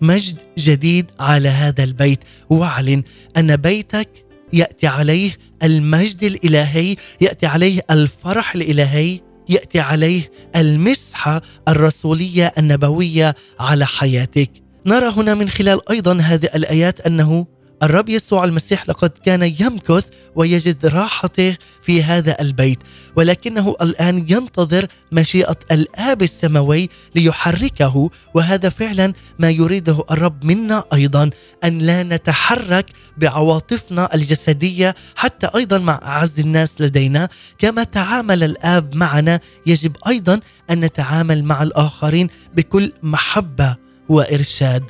مجد 0.00 0.36
جديد 0.58 1.10
على 1.20 1.48
هذا 1.48 1.84
البيت 1.84 2.20
واعلن 2.50 3.02
أن 3.36 3.56
بيتك 3.56 4.08
يأتي 4.52 4.86
عليه 4.86 5.36
المجد 5.62 6.24
الإلهي 6.24 6.96
يأتي 7.20 7.46
عليه 7.46 7.80
الفرح 7.90 8.54
الإلهي 8.54 9.20
يأتي 9.48 9.80
عليه 9.80 10.30
المسحة 10.56 11.42
الرسولية 11.68 12.52
النبوية 12.58 13.34
على 13.60 13.86
حياتك. 13.86 14.50
نرى 14.86 15.08
هنا 15.08 15.34
من 15.34 15.48
خلال 15.48 15.90
أيضا 15.90 16.18
هذه 16.20 16.48
الآيات 16.54 17.00
أنه 17.00 17.46
الرب 17.82 18.08
يسوع 18.08 18.44
المسيح 18.44 18.88
لقد 18.88 19.10
كان 19.24 19.42
يمكث 19.42 20.08
ويجد 20.34 20.86
راحته 20.86 21.56
في 21.82 22.02
هذا 22.02 22.40
البيت 22.40 22.78
ولكنه 23.16 23.76
الآن 23.82 24.26
ينتظر 24.28 24.86
مشيئة 25.12 25.56
الآب 25.70 26.22
السماوي 26.22 26.88
ليحركه 27.14 28.10
وهذا 28.34 28.68
فعلا 28.68 29.12
ما 29.38 29.50
يريده 29.50 30.04
الرب 30.10 30.44
منا 30.44 30.84
أيضا 30.92 31.30
أن 31.64 31.78
لا 31.78 32.02
نتحرك 32.02 32.86
بعواطفنا 33.16 34.14
الجسدية 34.14 34.94
حتى 35.16 35.46
أيضا 35.54 35.78
مع 35.78 36.00
أعز 36.02 36.40
الناس 36.40 36.80
لدينا. 36.80 37.28
كما 37.58 37.84
تعامل 37.84 38.42
الآب 38.42 38.96
معنا 38.96 39.40
يجب 39.66 39.96
أيضا 40.08 40.40
أن 40.70 40.80
نتعامل 40.80 41.44
مع 41.44 41.62
الآخرين 41.62 42.28
بكل 42.56 42.92
محبة 43.02 43.76
وإرشاد. 44.08 44.84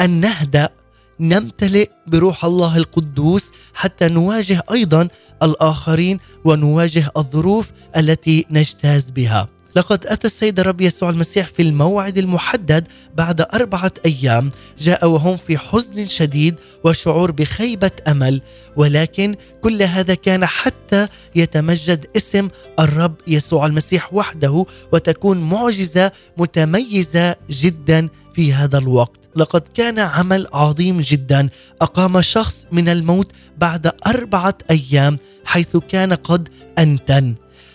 أن 0.00 0.10
نهدأ 0.10 0.68
نمتلئ 1.20 1.88
بروح 2.06 2.44
الله 2.44 2.76
القدوس 2.76 3.50
حتى 3.74 4.08
نواجه 4.08 4.62
أيضا 4.70 5.08
الآخرين 5.42 6.18
ونواجه 6.44 7.10
الظروف 7.16 7.70
التي 7.96 8.46
نجتاز 8.50 9.10
بها. 9.10 9.48
لقد 9.76 10.06
أتى 10.06 10.26
السيد 10.26 10.60
الرب 10.60 10.80
يسوع 10.80 11.10
المسيح 11.10 11.46
في 11.46 11.62
الموعد 11.62 12.18
المحدد 12.18 12.88
بعد 13.16 13.40
أربعة 13.40 13.92
أيام 14.04 14.50
جاء 14.80 15.06
وهم 15.08 15.36
في 15.36 15.58
حزن 15.58 16.06
شديد 16.06 16.54
وشعور 16.84 17.30
بخيبة 17.30 17.90
أمل 18.08 18.42
ولكن 18.76 19.36
كل 19.60 19.82
هذا 19.82 20.14
كان 20.14 20.46
حتى 20.46 21.08
يتمجد 21.34 22.06
اسم 22.16 22.48
الرب 22.80 23.14
يسوع 23.26 23.66
المسيح 23.66 24.14
وحده 24.14 24.66
وتكون 24.92 25.40
معجزة 25.40 26.12
متميزة 26.36 27.36
جدا 27.50 28.08
في 28.34 28.52
هذا 28.52 28.78
الوقت 28.78 29.19
لقد 29.36 29.62
كان 29.74 29.98
عمل 29.98 30.46
عظيم 30.52 31.00
جدا. 31.00 31.48
أقام 31.80 32.20
شخص 32.20 32.66
من 32.72 32.88
الموت 32.88 33.32
بعد 33.58 33.92
أربعة 34.06 34.58
أيام 34.70 35.18
حيث 35.44 35.76
كان 35.76 36.12
قد 36.12 36.48
أنتن. 36.78 37.34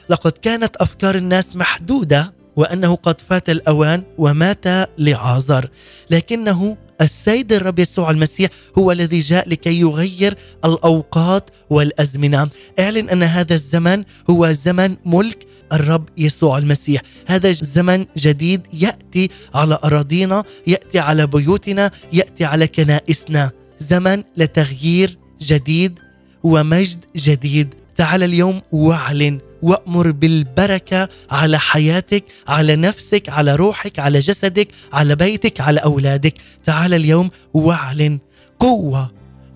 لقد 0.09 0.31
كانت 0.31 0.75
أفكار 0.75 1.15
الناس 1.15 1.55
محدودة 1.55 2.33
وأنه 2.55 2.95
قد 2.95 3.21
فات 3.21 3.49
الأوان 3.49 4.03
ومات 4.17 4.65
لعازر. 4.97 5.69
لكنه 6.09 6.77
السيد 7.01 7.53
الرب 7.53 7.79
يسوع 7.79 8.11
المسيح 8.11 8.49
هو 8.77 8.91
الذي 8.91 9.19
جاء 9.19 9.49
لكي 9.49 9.79
يغير 9.79 10.37
الأوقات 10.65 11.49
والأزمنة. 11.69 12.49
اعلن 12.79 13.09
أن 13.09 13.23
هذا 13.23 13.53
الزمن 13.53 14.03
هو 14.29 14.51
زمن 14.51 14.97
ملك 15.05 15.47
الرب 15.73 16.09
يسوع 16.17 16.57
المسيح. 16.57 17.01
هذا 17.25 17.51
زمن 17.51 18.05
جديد 18.17 18.61
يأتي 18.73 19.29
على 19.53 19.79
أراضينا 19.83 20.43
يأتي 20.67 20.99
على 20.99 21.27
بيوتنا 21.27 21.91
يأتي 22.13 22.45
على 22.45 22.67
كنائسنا. 22.67 23.51
زمن 23.79 24.23
لتغيير 24.37 25.17
جديد 25.41 25.99
ومجد 26.43 27.05
جديد. 27.15 27.73
تعال 27.95 28.23
اليوم 28.23 28.61
واعلن 28.71 29.39
وأمر 29.61 30.11
بالبركة 30.11 31.09
على 31.31 31.59
حياتك 31.59 32.23
على 32.47 32.75
نفسك 32.75 33.29
على 33.29 33.55
روحك 33.55 33.99
على 33.99 34.19
جسدك 34.19 34.67
على 34.93 35.15
بيتك 35.15 35.61
على 35.61 35.79
أولادك. 35.79 36.33
تعال 36.63 36.93
اليوم 36.93 37.29
واعلن 37.53 38.19
قوة 38.59 39.11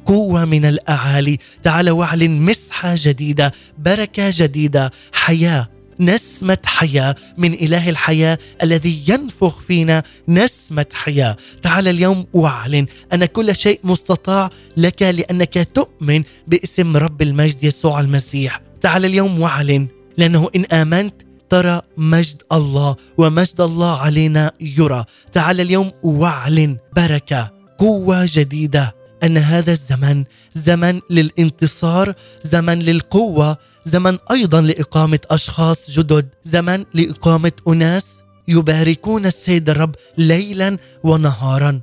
قوة 0.06 0.45
من 0.45 0.65
الأعالي. 0.65 1.38
تعال 1.63 1.89
واعلن 1.89 2.41
مسحة 2.41 2.95
جديدة 2.98 3.52
بركة 3.78 4.32
جديدة 4.36 4.91
حياة 5.12 5.69
نسمة 5.99 6.57
حياة 6.65 7.15
من 7.38 7.53
إله 7.53 7.89
الحياة 7.89 8.38
الذي 8.63 9.03
ينفخ 9.07 9.59
فينا 9.67 10.03
نسمة 10.27 10.85
حياة. 10.93 11.38
تعال 11.62 11.88
اليوم 11.88 12.25
واعلن 12.33 12.85
أن 13.13 13.25
كل 13.25 13.55
شيء 13.55 13.79
مستطاع 13.83 14.49
لك 14.77 15.01
لأنك 15.01 15.67
تؤمن 15.73 16.23
باسم 16.47 16.97
رب 16.97 17.21
المجد 17.21 17.63
يسوع 17.63 17.99
المسيح. 17.99 18.62
تعال 18.81 19.05
اليوم 19.05 19.41
واعلن 19.41 19.88
لأنه 20.17 20.49
إن 20.55 20.65
آمنت 20.65 21.13
ترى 21.49 21.81
مجد 21.97 22.41
الله 22.51 22.95
ومجد 23.17 23.62
الله 23.62 23.99
علينا 23.99 24.51
يرى. 24.62 25.05
تعال 25.33 25.62
اليوم 25.62 25.91
واعلن 26.03 26.77
بركة 26.95 27.51
قوة 27.77 28.27
جديدة. 28.31 28.98
أن 29.23 29.38
هذا 29.38 29.71
الزمن 29.71 30.25
زمن 30.53 31.01
للانتصار 31.10 32.13
زمن 32.43 32.79
للقوة 32.79 33.58
زمن 33.86 34.17
أيضا 34.32 34.62
لإقامة 34.62 35.19
أشخاص 35.29 35.91
جدد 35.91 36.29
زمن 36.43 36.86
لإقامة 36.93 37.51
أناس 37.67 38.21
يباركون 38.47 39.25
السيد 39.25 39.69
الرب 39.69 39.95
ليلا 40.17 40.77
ونهارا. 41.03 41.82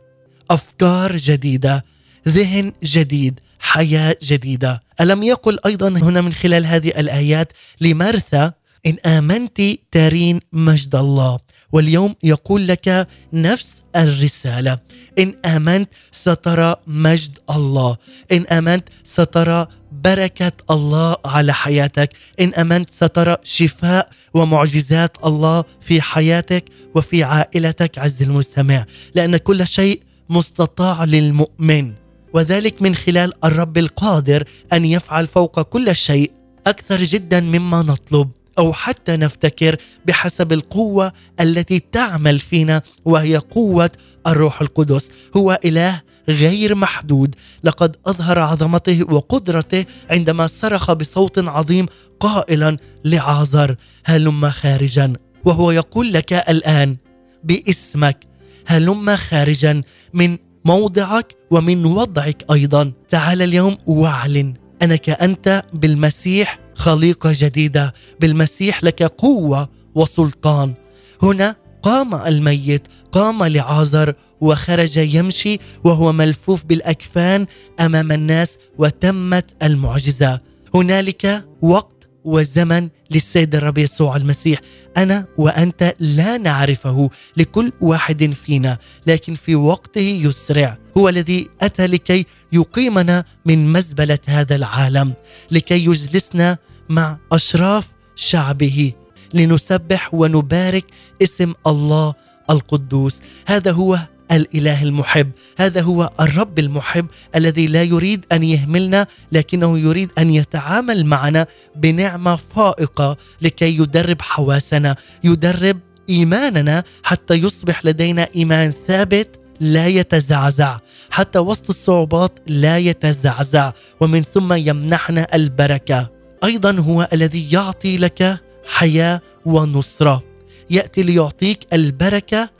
أفكار 0.51 1.17
جديدة 1.17 1.85
ذهن 2.29 2.73
جديد 2.85 3.41
حياة 3.59 4.17
جديدة. 4.23 4.83
ألم 5.01 5.23
يقل 5.23 5.59
أيضا 5.67 5.89
هنا 5.89 6.21
من 6.21 6.33
خلال 6.33 6.67
هذه 6.67 6.89
الآيات 6.89 7.53
لمرثا 7.81 8.53
إن 8.87 8.97
آمنت 9.07 9.61
ترين 9.93 10.41
مجد 10.53 10.95
الله. 10.95 11.39
واليوم 11.73 12.15
يقول 12.23 12.69
لك 12.69 13.09
نفس 13.33 13.83
الرسالة. 13.97 14.79
إن 15.19 15.35
آمنت 15.45 15.89
سترى 16.13 16.77
مجد 16.87 17.39
الله. 17.51 17.97
إن 18.33 18.47
آمنت 18.47 18.89
سترى 19.05 19.67
بركة 19.93 20.53
الله 20.71 21.17
على 21.25 21.55
حياتك. 21.55 22.13
إن 22.41 22.55
آمنت 22.55 22.91
سترى 22.91 23.37
شفاء 23.43 24.09
ومعجزات 24.35 25.17
الله 25.25 25.65
في 25.81 26.01
حياتك 26.01 26.65
وفي 26.95 27.25
عائلتك 27.25 27.99
عز 27.99 28.23
المستمع. 28.23 28.87
لأن 29.15 29.37
كل 29.37 29.67
شيء 29.67 30.03
مستطاع 30.31 31.05
للمؤمن. 31.05 31.93
وذلك 32.35 32.83
من 32.83 32.95
خلال 32.95 33.45
الرب 33.45 33.79
القادر 33.79 34.45
أن 34.73 34.85
يفعل 34.85 35.27
فوق 35.27 35.63
كل 35.63 35.97
شيء 35.97 36.31
أكثر 36.67 37.03
جدا 37.03 37.41
مما 37.41 37.83
نطلب. 37.83 38.31
أو 38.59 38.73
حتى 38.73 39.17
نفتكر 39.17 39.77
بحسب 40.07 40.53
القوة 40.53 41.13
التي 41.41 41.79
تعمل 41.93 42.39
فينا 42.39 42.83
وهي 43.05 43.37
قوة 43.37 43.91
الروح 44.27 44.61
القدس. 44.61 45.11
هو 45.37 45.61
إله 45.65 46.03
غير 46.29 46.75
محدود. 46.75 47.35
لقد 47.65 47.97
أظهر 48.07 48.39
عظمته 48.39 49.05
وقدرته 49.13 49.85
عندما 50.11 50.47
صرخ 50.47 50.93
بصوت 50.93 51.39
عظيم 51.39 51.87
قائلا 52.21 52.77
لعازر 53.05 53.77
هلم 54.05 54.51
خارجا. 54.51 55.13
وهو 55.45 55.71
يقول 55.71 56.13
لك 56.13 56.33
الآن 56.33 56.97
باسمك 57.45 58.27
هلم 58.67 59.17
خارجا 59.17 59.83
من 60.15 60.39
موضعك 60.65 61.37
ومن 61.51 61.87
وضعك 61.87 62.45
أيضا. 62.53 62.93
تعال 63.09 63.43
اليوم 63.43 63.77
واعلن 63.87 64.55
انك 64.83 65.11
انت 65.11 65.63
بالمسيح 65.73 66.66
خليقة 66.87 67.33
جديدة 67.35 67.95
بالمسيح 68.21 68.85
لك 68.85 69.03
قوة 69.03 69.69
وسلطان. 69.95 70.75
هنا 71.23 71.57
قام 71.83 72.15
الميت 72.15 72.83
قام 73.13 73.45
لعازر 73.45 74.15
وخرج 74.41 74.97
يمشي 74.97 75.59
وهو 75.85 76.13
ملفوف 76.13 76.65
بالأكفان 76.65 77.47
أمام 77.81 78.13
الناس 78.13 78.57
وتمت 78.79 79.51
المعجزة. 79.63 80.41
هنالك 80.75 81.45
وقت 81.63 82.09
وزمن 82.25 82.89
للسيد 83.11 83.55
الرب 83.55 83.79
يسوع 83.79 84.17
المسيح. 84.17 84.61
أنا 84.97 85.27
وأنت 85.37 85.95
لا 86.01 86.37
نعرفه 86.37 87.11
لكل 87.37 87.73
واحد 87.81 88.35
فينا 88.45 88.79
لكن 89.07 89.35
في 89.35 89.55
وقته 89.55 90.21
يسرع. 90.25 90.79
هو 90.99 91.09
الذي 91.09 91.49
أتى 91.61 91.87
لكي 91.87 92.27
يقيمنا 92.53 93.25
من 93.47 93.73
مزبلة 93.73 94.19
هذا 94.27 94.57
العالم 94.57 95.15
لكي 95.51 95.85
يجلسنا 95.85 96.59
مع 96.89 97.19
أشراف 97.33 97.87
شعبه 98.17 98.93
لنسبح 99.35 100.15
ونبارك 100.15 100.85
اسم 101.23 101.55
الله 101.67 102.15
القدوس. 102.51 103.21
هذا 103.47 103.73
هو 103.73 103.99
الإله 104.33 104.83
المحب. 104.83 105.31
هذا 105.59 105.83
هو 105.83 106.11
الرب 106.21 106.59
المحب 106.59 107.07
الذي 107.37 107.67
لا 107.67 107.83
يريد 107.83 108.27
أن 108.33 108.43
يهملنا 108.43 109.07
لكنه 109.33 109.79
يريد 109.79 110.11
أن 110.19 110.31
يتعامل 110.31 111.07
معنا 111.07 111.47
بنعمة 111.77 112.37
فائقة 112.37 113.17
لكي 113.43 113.77
يدرب 113.79 114.23
حواسنا 114.23 114.97
يدرب 115.25 115.81
إيماننا 116.09 116.85
حتى 117.03 117.35
يصبح 117.35 117.87
لدينا 117.87 118.29
إيمان 118.37 118.73
ثابت 118.87 119.41
لا 119.61 119.87
يتزعزع 119.87 120.79
حتى 121.11 121.39
وسط 121.39 121.69
الصعوبات 121.69 122.39
لا 122.47 122.79
يتزعزع 122.79 123.73
ومن 124.01 124.23
ثم 124.23 124.53
يمنحنا 124.53 125.27
البركة. 125.35 126.16
أيضا 126.45 126.79
هو 126.81 127.09
الذي 127.13 127.53
يعطي 127.53 127.97
لك 127.97 128.41
حياة 128.67 129.21
ونصرة. 129.47 130.23
يأتي 130.71 131.03
ليعطيك 131.03 131.67
البركة 131.73 132.51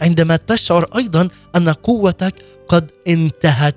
عندما 0.00 0.36
تشعر 0.36 0.90
أيضا 0.96 1.28
أن 1.56 1.68
قوتك 1.68 2.34
قد 2.68 2.90
انتهت. 3.08 3.76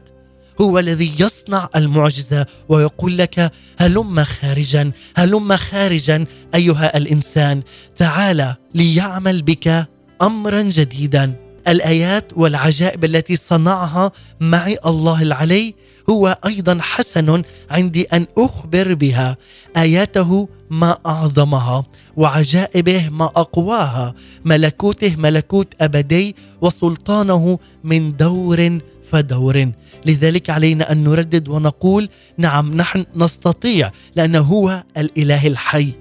هو 0.61 0.79
الذي 0.79 1.13
يصنع 1.19 1.69
المعجزة 1.75 2.45
ويقول 2.69 3.17
لك 3.17 3.51
هلم 3.77 4.23
خارجا 4.23 4.91
هلم 5.17 5.57
خارجا 5.57 6.25
أيها 6.55 6.97
الإنسان. 6.97 7.63
تعال 7.95 8.55
ليعمل 8.75 9.41
بك 9.41 9.87
امرا 10.21 10.61
جديدا. 10.61 11.48
الآيات 11.67 12.31
والعجائب 12.35 13.05
التي 13.05 13.35
صنعها 13.35 14.11
معي 14.39 14.77
الله 14.85 15.21
العلي 15.21 15.75
هو 16.09 16.37
أيضا 16.45 16.77
حسن 16.81 17.43
عندي 17.71 18.03
أن 18.03 18.27
أخبر 18.37 18.93
بها. 18.93 19.37
آياته 19.77 20.49
ما 20.69 20.97
أعظمها 21.05 21.83
وعجائبه 22.17 23.09
ما 23.09 23.25
أقواها. 23.25 24.13
ملكوته 24.45 25.15
ملكوت 25.15 25.67
أبدي 25.81 26.35
وسلطانه 26.61 27.59
من 27.83 28.17
دور 28.17 28.79
فدور. 29.11 29.71
لذلك 30.05 30.49
علينا 30.49 30.91
أن 30.91 31.03
نردد 31.03 31.47
ونقول 31.49 32.09
نعم 32.37 32.73
نحن 32.73 33.05
نستطيع 33.15 33.91
لأنه 34.15 34.39
هو 34.39 34.83
الإله 34.97 35.47
الحي. 35.47 35.93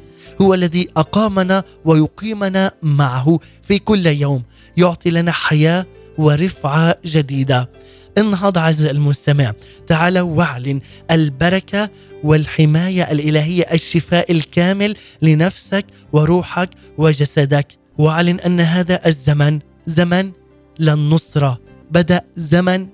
هو 0.42 0.54
الذي 0.54 0.88
أقامنا 0.96 1.64
ويقيمنا 1.84 2.72
معه 2.82 3.38
في 3.62 3.78
كل 3.78 4.06
يوم. 4.06 4.42
يعطي 4.76 5.10
لنا 5.10 5.32
حياة 5.32 5.86
ورفعة 6.18 6.96
جديدة. 7.04 7.70
انهض 8.18 8.58
عز 8.58 8.82
المستمع. 8.82 9.52
تعال 9.86 10.18
واعلن 10.18 10.80
البركة 11.10 11.90
والحماية 12.24 13.12
الإلهية 13.12 13.62
الشفاء 13.72 14.32
الكامل 14.32 14.96
لنفسك 15.22 15.86
وروحك 16.12 16.70
وجسدك. 16.98 17.66
واعلن 17.98 18.40
أن 18.40 18.60
هذا 18.60 19.06
الزمن 19.06 19.60
زمن 19.86 20.32
للنصرة. 20.78 21.58
بدأ 21.90 22.22
زمن 22.36 22.86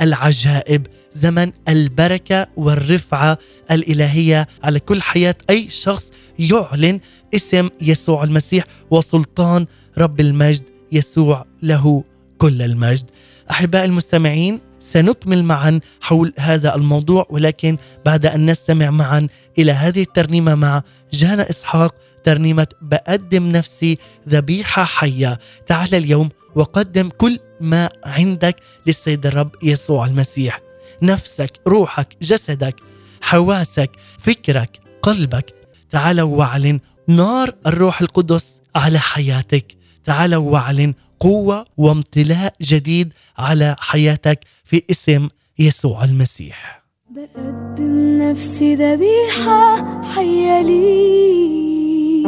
العجائب. 0.00 0.86
زمن 1.14 1.52
البركة 1.68 2.46
والرفعة 2.56 3.38
الإلهية. 3.70 4.48
على 4.62 4.80
كل 4.80 5.02
حياة 5.02 5.34
أي 5.50 5.68
شخص 5.68 6.12
يعلن 6.38 7.00
اسم 7.34 7.68
يسوع 7.80 8.24
المسيح 8.24 8.64
وسلطان 8.90 9.66
رب 9.98 10.20
المجد 10.20 10.62
يسوع 10.92 11.46
له 11.62 12.04
كل 12.38 12.62
المجد. 12.62 13.04
احباء 13.50 13.84
المستمعين 13.84 14.60
سنكمل 14.80 15.44
معا 15.44 15.80
حول 16.00 16.32
هذا 16.38 16.74
الموضوع 16.74 17.26
ولكن 17.30 17.76
بعد 18.04 18.26
أن 18.26 18.50
نستمع 18.50 18.90
معا 18.90 19.28
إلى 19.58 19.72
هذه 19.72 20.02
الترنيمة 20.02 20.54
مع 20.54 20.82
جانا 21.12 21.50
إسحاق 21.50 21.94
ترنيمة 22.24 22.66
بقدم 22.82 23.46
نفسي 23.48 23.98
ذبيحة 24.28 24.84
حية. 24.84 25.38
تعال 25.66 25.94
اليوم 25.94 26.28
وقدم 26.54 27.08
كل 27.08 27.38
ما 27.60 27.90
عندك 28.04 28.56
للسيد 28.86 29.26
الرب 29.26 29.50
يسوع 29.62 30.06
المسيح. 30.06 30.60
نفسك 31.02 31.60
روحك 31.68 32.16
جسدك 32.22 32.76
حواسك 33.20 33.90
فكرك 34.18 34.80
قلبك. 35.02 35.54
تعال 35.90 36.20
واعلن 36.20 36.80
نار 37.08 37.54
الروح 37.66 38.00
القدس 38.00 38.60
على 38.76 38.98
حياتك. 38.98 39.66
تعال 40.04 40.34
واعلن 40.34 40.94
قوة 41.20 41.64
وامتلاء 41.76 42.54
جديد 42.62 43.12
على 43.38 43.76
حياتك 43.78 44.40
في 44.64 44.82
اسم 44.90 45.28
يسوع 45.58 46.04
المسيح. 46.04 46.82
بقدم 47.10 48.18
نفسي 48.22 48.74
ذبيحة 48.74 50.02
حية 50.02 50.62
ليك. 50.62 52.26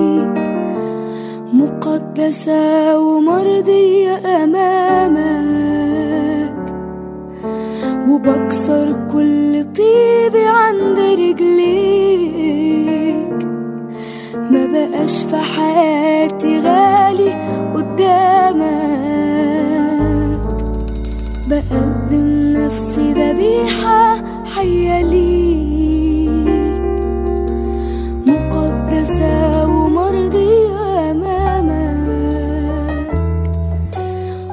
مقدسة 1.53 2.99
ومرضية 2.99 4.45
أمامك. 4.45 5.94
وبكسر 8.15 8.87
كل 9.13 9.65
طيبي 9.77 10.45
عند 10.47 10.99
رجليك. 10.99 12.55
ما 14.35 14.67
بقاش 14.73 15.25
في 15.25 15.37
حياتي 15.37 16.59
غالي 16.59 17.31
قدامك. 17.75 18.85
بقدم 21.49 22.53
نفسي 22.57 23.13
ذبيحة 23.13 24.17
حية 24.55 25.03
ليك. 25.03 26.49
مقدسة 28.27 29.67
ومرضية 29.67 31.11
أمامك. 31.11 32.35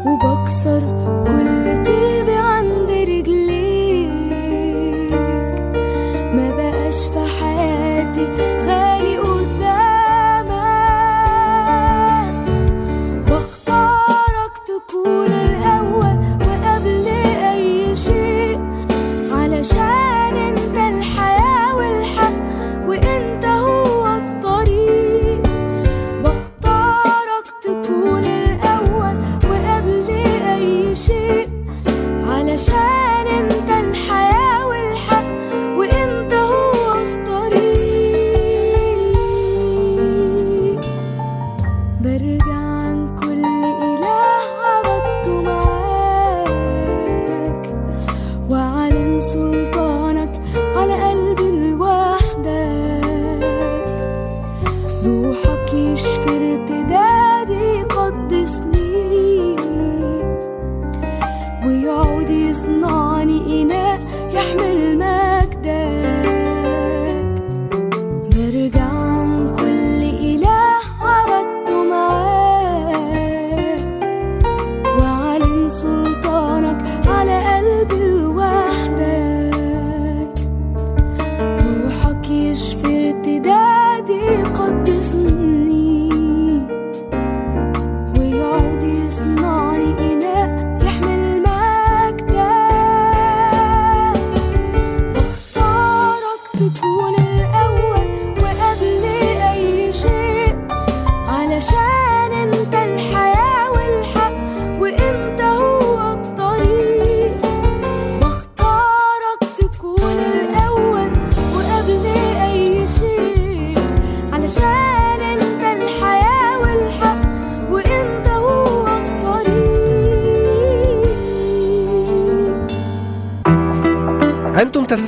وبكسر 0.06 0.82
كل 1.28 1.84
طيبي 1.86 2.11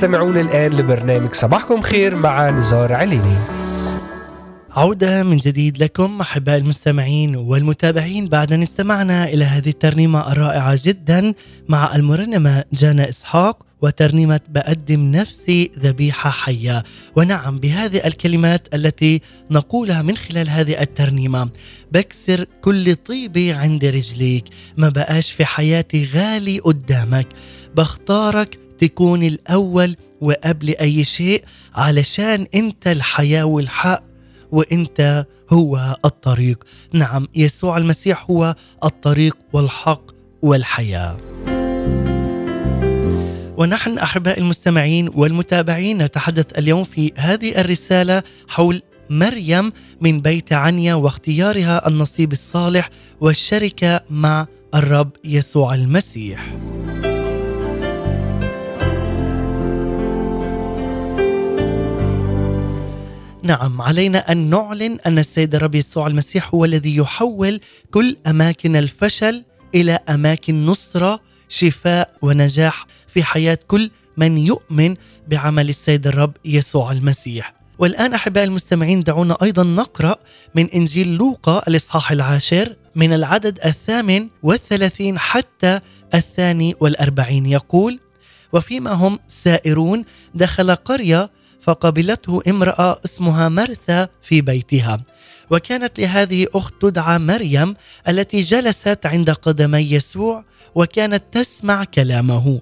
تستمعون 0.04 0.38
الآن 0.38 0.72
لبرنامج 0.72 1.34
صباحكم 1.34 1.80
خير 1.80 2.16
مع 2.16 2.50
نزار 2.50 2.92
عليني. 2.92 3.36
عودة 4.70 5.22
من 5.22 5.36
جديد 5.36 5.82
لكم 5.82 6.20
أحباء 6.20 6.56
المستمعين 6.56 7.36
والمتابعين 7.36 8.28
بعد 8.28 8.52
أن 8.52 8.62
استمعنا 8.62 9.24
إلى 9.24 9.44
هذه 9.44 9.68
الترنيمة 9.68 10.32
الرائعة 10.32 10.78
جدا 10.84 11.34
مع 11.68 11.96
المرنمة 11.96 12.64
جانا 12.72 13.08
إسحاق 13.08 13.66
وترنيمة 13.82 14.40
بقدم 14.48 15.00
نفسي 15.00 15.70
ذبيحة 15.78 16.30
حية. 16.30 16.82
ونعم 17.16 17.58
بهذه 17.58 18.06
الكلمات 18.06 18.74
التي 18.74 19.20
نقولها 19.50 20.02
من 20.02 20.16
خلال 20.16 20.50
هذه 20.50 20.80
الترنيمة. 20.82 21.48
بكسر 21.92 22.46
كل 22.62 22.94
طيبي 22.94 23.52
عند 23.52 23.84
رجليك. 23.84 24.44
ما 24.76 24.88
بقاش 24.88 25.30
في 25.30 25.44
حياتي 25.44 26.08
غالي 26.14 26.58
قدامك. 26.58 27.26
بختارك 27.76 28.63
تكون 28.78 29.22
الأول 29.22 29.96
وقبل 30.20 30.74
أي 30.80 31.04
شيء 31.04 31.44
علشان 31.74 32.46
أنت 32.54 32.86
الحياة 32.86 33.44
والحق 33.44 34.02
وأنت 34.52 35.26
هو 35.50 35.96
الطريق. 36.04 36.64
نعم 36.92 37.28
يسوع 37.34 37.76
المسيح 37.76 38.30
هو 38.30 38.54
الطريق 38.84 39.36
والحق 39.52 40.02
والحياة. 40.42 41.16
ونحن 43.56 43.98
أحباء 43.98 44.38
المستمعين 44.38 45.10
والمتابعين 45.14 46.02
نتحدث 46.02 46.58
اليوم 46.58 46.84
في 46.84 47.12
هذه 47.16 47.60
الرسالة 47.60 48.22
حول 48.48 48.82
مريم 49.10 49.72
من 50.00 50.20
بيت 50.20 50.52
عنيا 50.52 50.94
واختيارها 50.94 51.88
النصيب 51.88 52.32
الصالح 52.32 52.90
والشركة 53.20 54.00
مع 54.10 54.46
الرب 54.74 55.10
يسوع 55.24 55.74
المسيح. 55.74 56.54
نعم 63.44 63.82
علينا 63.82 64.32
أن 64.32 64.50
نعلن 64.50 64.98
أن 65.06 65.18
السيد 65.18 65.54
الرب 65.54 65.74
يسوع 65.74 66.06
المسيح 66.06 66.54
هو 66.54 66.64
الذي 66.64 66.96
يحول 66.96 67.60
كل 67.90 68.16
أماكن 68.26 68.76
الفشل 68.76 69.44
إلى 69.74 69.98
أماكن 70.08 70.66
نصرة 70.66 71.20
شفاء 71.48 72.14
ونجاح 72.22 72.86
في 73.08 73.22
حياة 73.22 73.58
كل 73.68 73.90
من 74.16 74.38
يؤمن 74.38 74.94
بعمل 75.28 75.68
السيد 75.68 76.06
الرب 76.06 76.32
يسوع 76.44 76.92
المسيح. 76.92 77.54
والآن 77.78 78.14
أحبائي 78.14 78.46
المستمعين 78.46 79.02
دعونا 79.02 79.36
أيضا 79.42 79.64
نقرأ 79.64 80.16
من 80.54 80.70
إنجيل 80.70 81.14
لوقا 81.14 81.62
الإصحاح 81.68 82.12
العاشر 82.12 82.76
من 82.94 83.12
العدد 83.12 83.58
الثامن 83.64 84.28
والثلاثين 84.42 85.18
حتى 85.18 85.80
الثاني 86.14 86.74
والأربعين 86.80 87.46
يقول: 87.46 88.00
وفيما 88.52 88.90
هم 88.92 89.18
سائرون 89.26 90.04
دخل 90.34 90.74
قرية 90.74 91.30
فقبلته 91.64 92.42
امرأة 92.48 93.00
اسمها 93.04 93.48
مرثا 93.48 94.08
في 94.22 94.40
بيتها. 94.40 95.02
وكانت 95.50 96.00
لهذه 96.00 96.46
أخت 96.54 96.74
تدعى 96.80 97.18
مريم 97.18 97.74
التي 98.08 98.42
جلست 98.42 99.06
عند 99.06 99.30
قدمي 99.30 99.78
يسوع 99.78 100.44
وكانت 100.74 101.22
تسمع 101.32 101.84
كلامه. 101.84 102.60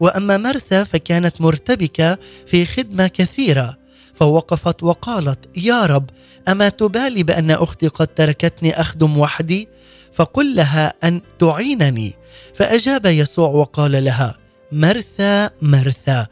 وأما 0.00 0.36
مرثا 0.36 0.84
فكانت 0.84 1.40
مرتبكة 1.40 2.18
في 2.46 2.66
خدمة 2.66 3.06
كثيرة. 3.06 3.76
فوقفت 4.14 4.82
وقالت 4.82 5.38
يا 5.56 5.86
رب 5.86 6.10
أما 6.48 6.68
تبالي 6.68 7.22
بأن 7.22 7.50
أختي 7.50 7.88
قد 7.88 8.06
تركتني 8.06 8.80
أخدم 8.80 9.18
وحدي؟ 9.18 9.68
فقل 10.12 10.56
لها 10.56 10.94
أن 11.04 11.20
تعينني. 11.38 12.14
فأجاب 12.54 13.06
يسوع 13.06 13.48
وقال 13.48 14.04
لها 14.04 14.38
مرثا 14.72 15.50
مرثا. 15.62 16.26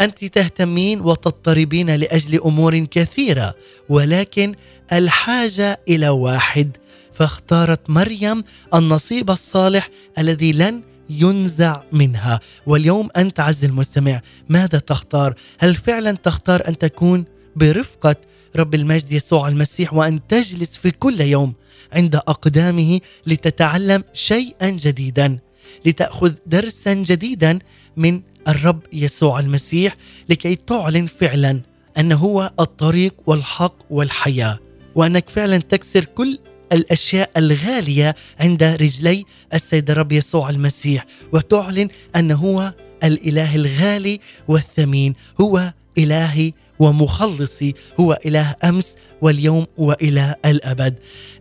أنت 0.00 0.24
تهتمين 0.24 1.00
وتضطربين 1.00 1.90
لأجل 1.90 2.40
أمور 2.40 2.78
كثيرة 2.78 3.54
ولكن 3.88 4.54
الحاجة 4.92 5.80
إلى 5.88 6.08
واحد. 6.08 6.76
فاختارت 7.12 7.90
مريم 7.90 8.44
النصيب 8.74 9.30
الصالح 9.30 9.90
الذي 10.18 10.52
لن 10.52 10.82
ينزع 11.10 11.82
منها. 11.92 12.40
واليوم 12.66 13.08
أنت 13.16 13.40
عز 13.40 13.64
المستمع 13.64 14.20
ماذا 14.48 14.78
تختار؟ 14.78 15.34
هل 15.58 15.74
فعلا 15.74 16.12
تختار 16.12 16.68
أن 16.68 16.78
تكون 16.78 17.24
برفقة 17.56 18.16
رب 18.56 18.74
المجد 18.74 19.12
يسوع 19.12 19.48
المسيح 19.48 19.94
وأن 19.94 20.26
تجلس 20.28 20.76
في 20.76 20.90
كل 20.90 21.20
يوم 21.20 21.54
عند 21.92 22.16
أقدامه 22.16 23.00
لتتعلم 23.26 24.04
شيئا 24.12 24.70
جديدا 24.70 25.38
لتأخذ 25.84 26.32
درسا 26.46 26.94
جديدا 26.94 27.58
من 27.96 28.22
الرب 28.48 28.80
يسوع 28.92 29.40
المسيح 29.40 29.96
لكي 30.28 30.54
تعلن 30.54 31.06
فعلا 31.06 31.60
انه 31.98 32.16
هو 32.16 32.52
الطريق 32.60 33.14
والحق 33.26 33.76
والحياة 33.90 34.58
وأنك 34.94 35.30
فعلا 35.30 35.58
تكسر 35.58 36.04
كل 36.04 36.38
الأشياء 36.72 37.30
الغالية 37.36 38.14
عند 38.40 38.62
رجلي 38.62 39.24
السيد 39.54 39.90
الرب 39.90 40.12
يسوع 40.12 40.50
المسيح 40.50 41.06
وتعلن 41.32 41.88
انه 42.16 42.34
هو 42.34 42.74
الإله 43.04 43.56
الغالي 43.56 44.20
والثمين 44.48 45.14
هو 45.40 45.72
إلهي 45.98 46.52
ومخلصي 46.78 47.74
هو 48.00 48.18
إله 48.26 48.54
أمس 48.64 48.94
واليوم 49.22 49.66
وإلى 49.76 50.34
الأبد. 50.44 50.94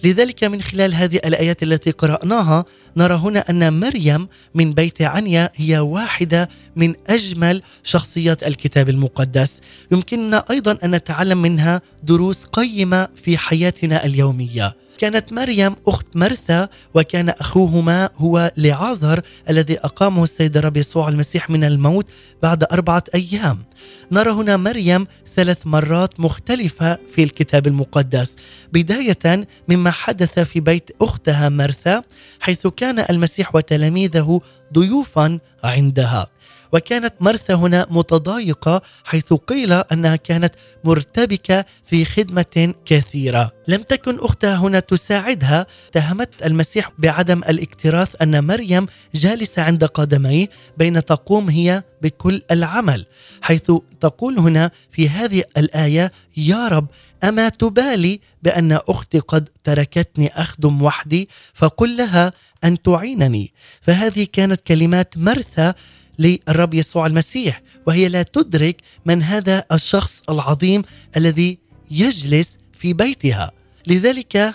لذلك 0.03 0.43
من 0.43 0.61
خلال 0.61 0.93
هذه 0.93 1.15
الآيات 1.15 1.63
التي 1.63 1.91
قرأناها 1.91 2.65
نرى 2.97 3.15
هنا 3.15 3.49
أن 3.49 3.79
مريم 3.79 4.27
من 4.55 4.73
بيت 4.73 5.01
عنيا 5.01 5.51
هي 5.55 5.79
واحدة 5.79 6.49
من 6.75 6.93
أجمل 7.07 7.61
شخصيات 7.83 8.43
الكتاب 8.43 8.89
المقدس. 8.89 9.59
يمكننا 9.91 10.45
أيضا 10.51 10.77
أن 10.83 10.95
نتعلم 10.95 11.41
منها 11.41 11.81
دروس 12.03 12.45
قيمة 12.45 13.07
في 13.23 13.37
حياتنا 13.37 14.05
اليومية. 14.05 14.84
كانت 14.97 15.33
مريم 15.33 15.75
أخت 15.87 16.05
مرثا 16.15 16.69
وكان 16.93 17.29
أخوهما 17.29 18.09
هو 18.17 18.51
لعازر 18.57 19.21
الذي 19.49 19.79
أقامه 19.79 20.23
السيد 20.23 20.57
الرب 20.57 20.77
يسوع 20.77 21.09
المسيح 21.09 21.49
من 21.49 21.63
الموت 21.63 22.05
بعد 22.43 22.63
أربعة 22.63 23.03
أيام. 23.15 23.63
نرى 24.11 24.31
هنا 24.31 24.57
مريم 24.57 25.07
ثلاث 25.35 25.67
مرات 25.67 26.19
مختلفة 26.19 26.97
في 27.15 27.23
الكتاب 27.23 27.67
المقدس. 27.67 28.35
بداية 28.73 29.47
مما 29.67 29.91
حدث 29.91 30.39
في 30.39 30.59
بيت 30.59 30.91
أختها 31.01 31.49
مرثا 31.49 32.03
حيث 32.39 32.67
كان 32.67 33.05
المسيح 33.09 33.55
وتلاميذه 33.55 34.41
ضيوفا 34.73 35.39
عندها. 35.65 36.27
وكانت 36.73 37.13
مرثا 37.19 37.53
هنا 37.53 37.87
متضايقة 37.89 38.81
حيث 39.03 39.33
قيل 39.33 39.73
أنها 39.73 40.15
كانت 40.15 40.55
مرتبكة 40.83 41.65
في 41.85 42.05
خدمة 42.05 42.73
كثيرة. 42.85 43.51
لم 43.67 43.81
تكن 43.81 44.19
أختها 44.19 44.55
هنا 44.55 44.79
تساعدها. 44.79 45.67
اتهمت 45.89 46.45
المسيح 46.45 46.91
بعدم 46.97 47.39
الاكتراث 47.39 48.21
أن 48.21 48.43
مريم 48.43 48.87
جالسة 49.15 49.61
عند 49.61 49.83
قدميه 49.83 50.49
بين 50.77 51.05
تقوم 51.05 51.49
هي 51.49 51.83
بكل 52.05 52.41
العمل 52.51 53.05
حيث 53.41 53.71
تقول 54.01 54.39
هنا 54.39 54.71
في 54.91 55.09
هذه 55.09 55.43
الآية 55.57 56.11
يا 56.37 56.67
رب 56.67 56.87
أما 57.23 57.49
تبالي 57.49 58.19
بأن 58.43 58.71
أختي 58.71 59.19
قد 59.19 59.49
تركتني 59.63 60.27
أخدم 60.27 60.81
وحدي 60.81 61.29
فقل 61.53 61.97
لها 61.97 62.33
أن 62.63 62.81
تعينني. 62.81 63.53
فهذه 63.81 64.27
كانت 64.33 64.61
كلمات 64.61 65.17
مرثا 65.17 65.73
للرب 66.19 66.73
يسوع 66.73 67.05
المسيح 67.05 67.61
وهي 67.87 68.09
لا 68.09 68.23
تدرك 68.23 68.81
من 69.05 69.23
هذا 69.23 69.65
الشخص 69.71 70.21
العظيم 70.29 70.81
الذي 71.17 71.57
يجلس 71.91 72.57
في 72.73 72.93
بيتها. 72.93 73.51
لذلك 73.87 74.53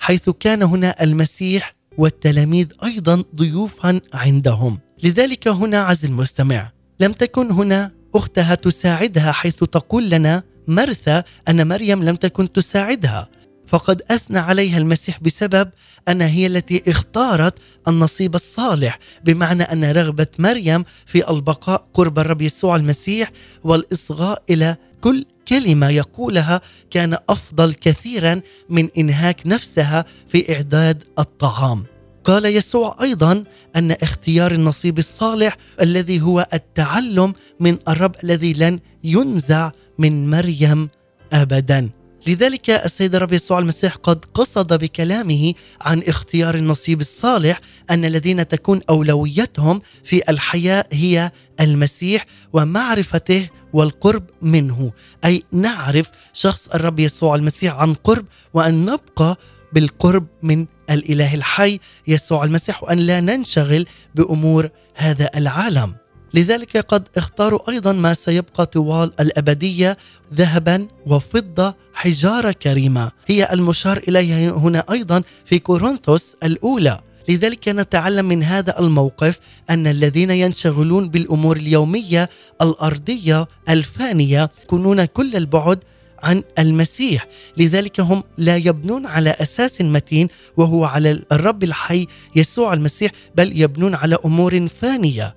حيث 0.00 0.30
كان 0.30 0.62
هنا 0.62 1.02
المسيح 1.02 1.74
والتلاميذ 1.98 2.66
أيضا 2.84 3.24
ضيوفا 3.34 4.00
عندهم. 4.14 4.78
لذلك 5.02 5.48
هنا 5.48 5.78
عز 5.80 6.04
المستمع 6.04 6.79
لم 7.00 7.12
تكن 7.12 7.50
هنا 7.50 7.92
أختها 8.14 8.54
تساعدها 8.54 9.32
حيث 9.32 9.56
تقول 9.56 10.10
لنا 10.10 10.42
مرثا 10.68 11.24
ان 11.48 11.68
مريم 11.68 12.02
لم 12.02 12.16
تكن 12.16 12.52
تساعدها. 12.52 13.28
فقد 13.66 14.02
أثنى 14.10 14.38
عليها 14.38 14.78
المسيح 14.78 15.20
بسبب 15.20 15.70
انها 16.08 16.28
هي 16.28 16.46
التي 16.46 16.82
اختارت 16.90 17.58
النصيب 17.88 18.34
الصالح 18.34 18.98
بمعنى 19.24 19.62
أن 19.62 19.84
رغبة 19.84 20.26
مريم 20.38 20.84
في 21.06 21.30
البقاء 21.30 21.86
قرب 21.94 22.18
الرب 22.18 22.42
يسوع 22.42 22.76
المسيح 22.76 23.30
والإصغاء 23.64 24.42
إلى 24.50 24.76
كل 25.00 25.26
كلمة 25.48 25.88
يقولها 25.88 26.60
كان 26.90 27.16
أفضل 27.28 27.74
كثيرا 27.74 28.40
من 28.68 28.88
إنهاك 28.98 29.46
نفسها 29.46 30.04
في 30.28 30.54
إعداد 30.54 31.04
الطعام. 31.18 31.84
قال 32.30 32.46
يسوع 32.46 32.96
أيضا 33.02 33.44
أن 33.76 33.90
اختيار 33.90 34.52
النصيب 34.52 34.98
الصالح 34.98 35.56
الذي 35.80 36.20
هو 36.20 36.48
التعلم 36.52 37.34
من 37.60 37.78
الرب 37.88 38.14
الذي 38.24 38.52
لن 38.52 38.80
ينزع 39.04 39.70
من 39.98 40.30
مريم 40.30 40.88
ابدا. 41.32 41.90
لذلك 42.26 42.70
السيد 42.70 43.14
الرب 43.14 43.32
يسوع 43.32 43.58
المسيح 43.58 43.94
قد 43.94 44.24
قصد 44.34 44.78
بكلامه 44.78 45.54
عن 45.80 46.02
اختيار 46.08 46.54
النصيب 46.54 47.00
الصالح 47.00 47.60
أن 47.90 48.04
الذين 48.04 48.48
تكون 48.48 48.80
أولويتهم 48.90 49.80
في 50.04 50.30
الحياة 50.30 50.84
هي 50.92 51.32
المسيح 51.60 52.26
ومعرفته 52.52 53.48
والقرب 53.72 54.24
منه. 54.42 54.92
أي 55.24 55.42
نعرف 55.52 56.10
شخص 56.32 56.68
الرب 56.68 56.98
يسوع 56.98 57.34
المسيح 57.34 57.74
عن 57.74 57.94
قرب 57.94 58.24
وأن 58.54 58.84
نبقى 58.84 59.36
بالقرب 59.72 60.26
من 60.42 60.66
الإله 60.90 61.34
الحي 61.34 61.80
يسوع 62.06 62.44
المسيح 62.44 62.82
وأن 62.82 62.98
لا 62.98 63.20
ننشغل 63.20 63.86
بأمور 64.14 64.68
هذا 64.94 65.30
العالم. 65.36 65.94
لذلك 66.34 66.76
قد 66.76 67.08
اختاروا 67.16 67.70
أيضا 67.70 67.92
ما 67.92 68.14
سيبقى 68.14 68.66
طوال 68.66 69.12
الأبدية 69.20 69.96
ذهبا 70.34 70.88
وفضة 71.06 71.74
حجارة 71.94 72.52
كريمة. 72.52 73.10
هي 73.26 73.48
المشار 73.52 74.02
اليها 74.08 74.50
هنا 74.50 74.84
أيضا 74.90 75.22
في 75.46 75.58
كورنثوس 75.58 76.36
الأولى. 76.42 77.00
لذلك 77.28 77.68
نتعلم 77.68 78.24
من 78.24 78.42
هذا 78.42 78.78
الموقف 78.78 79.40
أن 79.70 79.86
الذين 79.86 80.30
ينشغلون 80.30 81.08
بالأمور 81.08 81.56
اليومية 81.56 82.28
الأرضية 82.62 83.48
الفانية 83.68 84.50
يكونون 84.62 85.04
كل 85.04 85.36
البعد 85.36 85.78
عن 86.22 86.42
المسيح. 86.58 87.26
لذلك 87.56 88.00
هم 88.00 88.24
لا 88.38 88.56
يبنون 88.56 89.06
على 89.06 89.30
أساس 89.30 89.80
متين 89.80 90.28
وهو 90.56 90.84
على 90.84 91.22
الرب 91.32 91.64
الحي 91.64 92.06
يسوع 92.36 92.72
المسيح 92.72 93.12
بل 93.34 93.60
يبنون 93.60 93.94
على 93.94 94.16
أمور 94.24 94.68
فانية. 94.80 95.34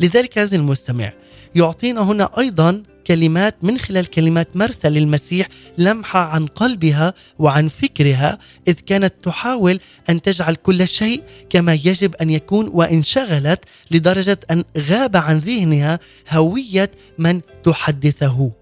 لذلك 0.00 0.38
هذا 0.38 0.56
المستمع 0.56 1.12
يعطينا 1.54 2.00
هنا 2.00 2.38
أيضا 2.38 2.82
كلمات 3.06 3.56
من 3.62 3.78
خلال 3.78 4.06
كلمات 4.06 4.56
مرثا 4.56 4.88
للمسيح 4.88 5.48
لمحة 5.78 6.20
عن 6.20 6.46
قلبها 6.46 7.14
وعن 7.38 7.68
فكرها 7.68 8.38
إذ 8.68 8.74
كانت 8.74 9.14
تحاول 9.22 9.80
أن 10.10 10.22
تجعل 10.22 10.54
كل 10.54 10.88
شيء 10.88 11.22
كما 11.50 11.74
يجب 11.74 12.14
أن 12.14 12.30
يكون 12.30 12.68
وانشغلت 12.68 13.64
لدرجة 13.90 14.38
أن 14.50 14.64
غاب 14.78 15.16
عن 15.16 15.38
ذهنها 15.38 15.98
هوية 16.30 16.90
من 17.18 17.40
تحدثه. 17.64 18.52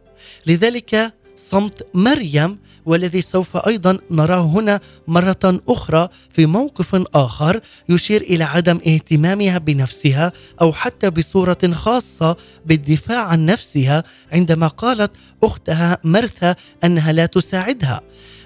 لذلك 0.47 1.13
صمت 1.51 1.87
مريم 1.95 2.59
والذي 2.87 3.23
سوف 3.23 3.57
أيضا 3.57 3.99
نراه 4.11 4.43
هنا 4.43 4.81
مرة 5.09 5.61
أخرى 5.69 6.09
في 6.33 6.47
موقف 6.47 7.07
آخر 7.15 7.61
يشير 7.89 8.21
إلى 8.21 8.45
عدم 8.45 8.81
اهتمامها 8.87 9.59
بنفسها 9.59 10.33
أو 10.61 10.73
حتى 10.73 11.11
بصورة 11.11 11.73
خاصة 11.73 12.37
بالدفاع 12.67 13.27
عن 13.27 13.47
نفسها 13.47 14.05
عندما 14.33 14.69
قالت 14.69 15.11
أختها 15.43 15.99
مرثا 16.05 16.55
أنها 16.85 17.13
لا 17.13 17.27
تساعدها. 17.27 18.01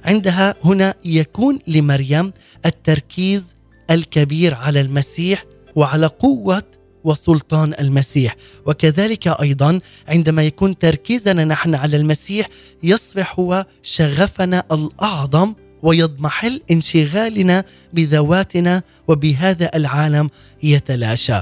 عندها 0.05 0.55
هنا 0.65 0.95
يكون 1.05 1.59
لمريم 1.67 2.33
التركيز 2.67 3.45
الكبير 3.91 4.55
على 4.55 4.81
المسيح 4.81 5.45
وعلى 5.77 6.07
قوة 6.07 6.78
وسلطان 7.09 7.75
المسيح. 7.81 8.37
وكذلك 8.67 9.29
أيضا 9.29 9.81
عندما 10.09 10.43
يكون 10.43 10.79
تركيزنا 10.79 11.45
نحن 11.45 11.75
على 11.75 11.97
المسيح 11.97 12.49
يصبح 12.83 13.39
هو 13.41 13.67
شغفنا 13.83 14.65
الأعظم 14.73 15.55
ويضمحل 15.83 16.61
انشغالنا 16.71 17.65
بذواتنا 17.93 18.83
وبهذا 19.09 19.71
العالم 19.75 20.31
يتلاشى. 20.63 21.41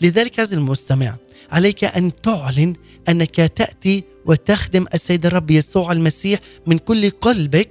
لذلك 0.00 0.40
عزيزي 0.40 0.56
المستمع 0.56 1.16
عليك 1.50 1.84
أن 1.84 2.12
تعلن 2.22 2.74
أنك 3.08 3.36
تأتي 3.36 4.04
وتخدم 4.26 4.84
السيد 4.94 5.26
الرب 5.26 5.50
يسوع 5.50 5.92
المسيح 5.92 6.40
من 6.66 6.78
كل 6.78 7.10
قلبك 7.10 7.70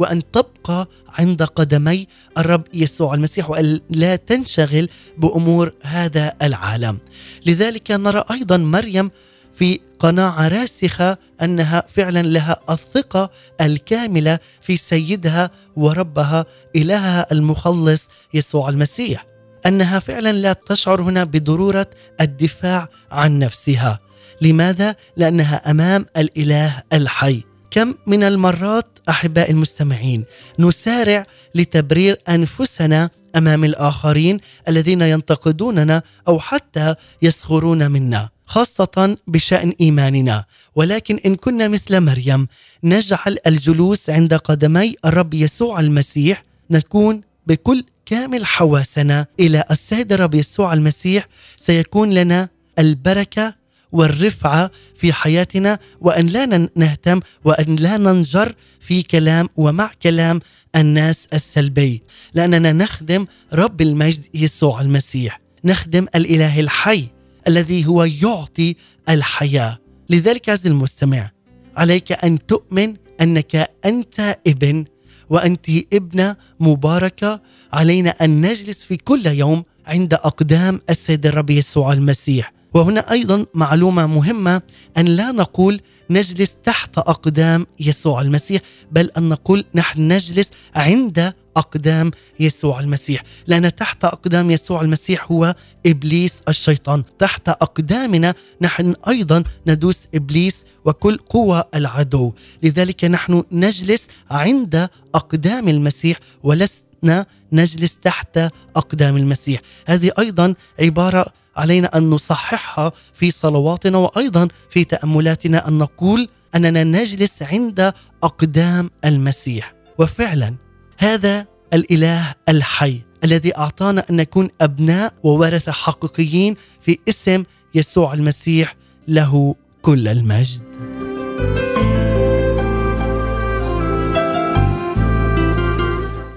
وأن 0.00 0.30
تبقى 0.30 0.88
عند 1.08 1.42
قدمي 1.42 2.06
الرب 2.38 2.62
يسوع 2.74 3.14
المسيح 3.14 3.50
وأن 3.50 3.80
لا 3.90 4.16
تنشغل 4.16 4.88
بأمور 5.18 5.72
هذا 5.82 6.32
العالم. 6.42 6.98
لذلك 7.46 7.90
نرى 7.90 8.24
أيضا 8.30 8.56
مريم 8.56 9.10
في 9.54 9.80
قناعة 9.98 10.48
راسخة 10.48 11.18
أنها 11.42 11.84
فعلا 11.94 12.22
لها 12.22 12.60
الثقة 12.70 13.30
الكاملة 13.60 14.38
في 14.60 14.76
سيدها 14.76 15.50
وربها 15.76 16.44
إلهها 16.76 17.32
المخلص 17.32 18.08
يسوع 18.34 18.68
المسيح. 18.68 19.26
أنها 19.66 19.98
فعلا 19.98 20.32
لا 20.32 20.52
تشعر 20.52 21.02
هنا 21.02 21.24
بضرورة 21.24 21.86
الدفاع 22.20 22.88
عن 23.10 23.38
نفسها. 23.38 23.98
لماذا؟ 24.42 24.96
لأنها 25.16 25.70
أمام 25.70 26.06
الإله 26.16 26.82
الحي. 26.92 27.49
كم 27.70 27.94
من 28.06 28.22
المرات 28.22 28.86
احباء 29.08 29.50
المستمعين 29.50 30.24
نسارع 30.58 31.26
لتبرير 31.54 32.20
أنفسنا 32.28 33.10
أمام 33.36 33.64
الآخرين 33.64 34.40
الذين 34.68 35.02
ينتقدوننا 35.02 36.02
أو 36.28 36.40
حتى 36.40 36.94
يسخرون 37.22 37.90
منا 37.90 38.28
خاصة 38.46 39.16
بشأن 39.26 39.72
إيماننا. 39.80 40.44
ولكن 40.74 41.18
إن 41.26 41.36
كنا 41.36 41.68
مثل 41.68 42.00
مريم 42.00 42.48
نجعل 42.84 43.38
الجلوس 43.46 44.10
عند 44.10 44.34
قدمي 44.34 44.94
الرب 45.04 45.34
يسوع 45.34 45.80
المسيح 45.80 46.44
نكون 46.70 47.20
بكل 47.46 47.84
كامل 48.06 48.46
حواسنا 48.46 49.26
إلى 49.40 49.64
السيد 49.70 50.12
الرب 50.12 50.34
يسوع 50.34 50.72
المسيح 50.72 51.26
سيكون 51.56 52.10
لنا 52.10 52.48
البركة 52.78 53.54
والرفعة 53.92 54.70
في 54.94 55.12
حياتنا 55.12 55.78
وأن 56.00 56.26
لا 56.26 56.68
نهتم 56.76 57.20
وأن 57.44 57.76
لا 57.76 57.96
ننجر 57.96 58.54
في 58.80 59.02
كلام 59.02 59.48
ومع 59.56 59.90
كلام 60.02 60.40
الناس 60.76 61.28
السلبي. 61.34 62.02
لأننا 62.34 62.72
نخدم 62.72 63.26
رب 63.52 63.80
المجد 63.80 64.26
يسوع 64.34 64.80
المسيح. 64.80 65.40
نخدم 65.64 66.06
الإله 66.14 66.60
الحي 66.60 67.06
الذي 67.48 67.86
هو 67.86 68.04
يعطي 68.04 68.76
الحياة. 69.08 69.78
لذلك 70.10 70.48
عز 70.48 70.66
المستمع 70.66 71.30
عليك 71.76 72.12
أن 72.12 72.46
تؤمن 72.46 72.96
أنك 73.20 73.70
أنت 73.84 74.38
ابن 74.46 74.84
وأنت 75.28 75.66
ابنة 75.92 76.36
مباركة. 76.60 77.42
علينا 77.72 78.10
أن 78.10 78.40
نجلس 78.40 78.84
في 78.84 78.96
كل 78.96 79.26
يوم 79.26 79.64
عند 79.86 80.14
أقدام 80.14 80.80
السيد 80.90 81.26
الرب 81.26 81.50
يسوع 81.50 81.92
المسيح. 81.92 82.52
وهنا 82.74 83.10
أيضا 83.10 83.46
معلومة 83.54 84.06
مهمة 84.06 84.62
أن 84.98 85.04
لا 85.04 85.32
نقول 85.32 85.80
نجلس 86.10 86.56
تحت 86.64 86.98
أقدام 86.98 87.66
يسوع 87.80 88.20
المسيح 88.20 88.62
بل 88.92 89.10
أن 89.18 89.28
نقول 89.28 89.64
نحن 89.74 90.12
نجلس 90.12 90.50
عند 90.74 91.32
أقدام 91.56 92.10
يسوع 92.40 92.80
المسيح. 92.80 93.22
لأن 93.46 93.74
تحت 93.74 94.04
أقدام 94.04 94.50
يسوع 94.50 94.80
المسيح 94.80 95.32
هو 95.32 95.54
إبليس 95.86 96.42
الشيطان. 96.48 97.04
تحت 97.18 97.48
أقدامنا 97.48 98.34
نحن 98.60 98.94
أيضا 99.08 99.42
ندوس 99.66 100.06
إبليس 100.14 100.64
وكل 100.84 101.16
قوى 101.16 101.64
العدو. 101.74 102.32
لذلك 102.62 103.04
نحن 103.04 103.44
نجلس 103.52 104.08
عند 104.30 104.88
أقدام 105.14 105.68
المسيح 105.68 106.18
ولسنا 106.42 107.26
نجلس 107.52 107.96
تحت 107.96 108.38
أقدام 108.76 109.16
المسيح 109.16 109.60
هذه 109.86 110.12
أيضا 110.18 110.54
عبارة 110.80 111.26
علينا 111.56 111.96
أن 111.98 112.10
نصححها 112.10 112.92
في 113.14 113.30
صلواتنا 113.30 113.98
وأيضا 113.98 114.48
في 114.70 114.84
تأملاتنا 114.84 115.68
أن 115.68 115.78
نقول 115.78 116.28
أننا 116.54 116.84
نجلس 116.84 117.42
عند 117.42 117.92
أقدام 118.22 118.90
المسيح 119.04 119.74
وفعلا 119.98 120.56
هذا 120.98 121.46
الإله 121.74 122.34
الحي 122.48 123.02
الذي 123.24 123.56
أعطانا 123.56 124.04
أن 124.10 124.16
نكون 124.16 124.48
أبناء 124.60 125.14
وورثة 125.22 125.72
حقيقيين 125.72 126.56
في 126.80 126.98
اسم 127.08 127.44
يسوع 127.74 128.14
المسيح 128.14 128.76
له 129.08 129.54
كل 129.82 130.08
المجد. 130.08 131.09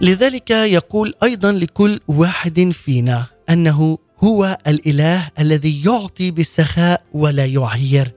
لذلك 0.03 0.49
يقول 0.49 1.13
أيضا 1.23 1.51
لكل 1.51 1.99
واحد 2.07 2.71
فينا 2.71 3.25
أنه 3.49 3.97
هو 4.19 4.57
الإله 4.67 5.31
الذي 5.39 5.85
يعطي 5.85 6.31
بسخاء 6.31 7.03
ولا 7.13 7.45
يعير. 7.45 8.11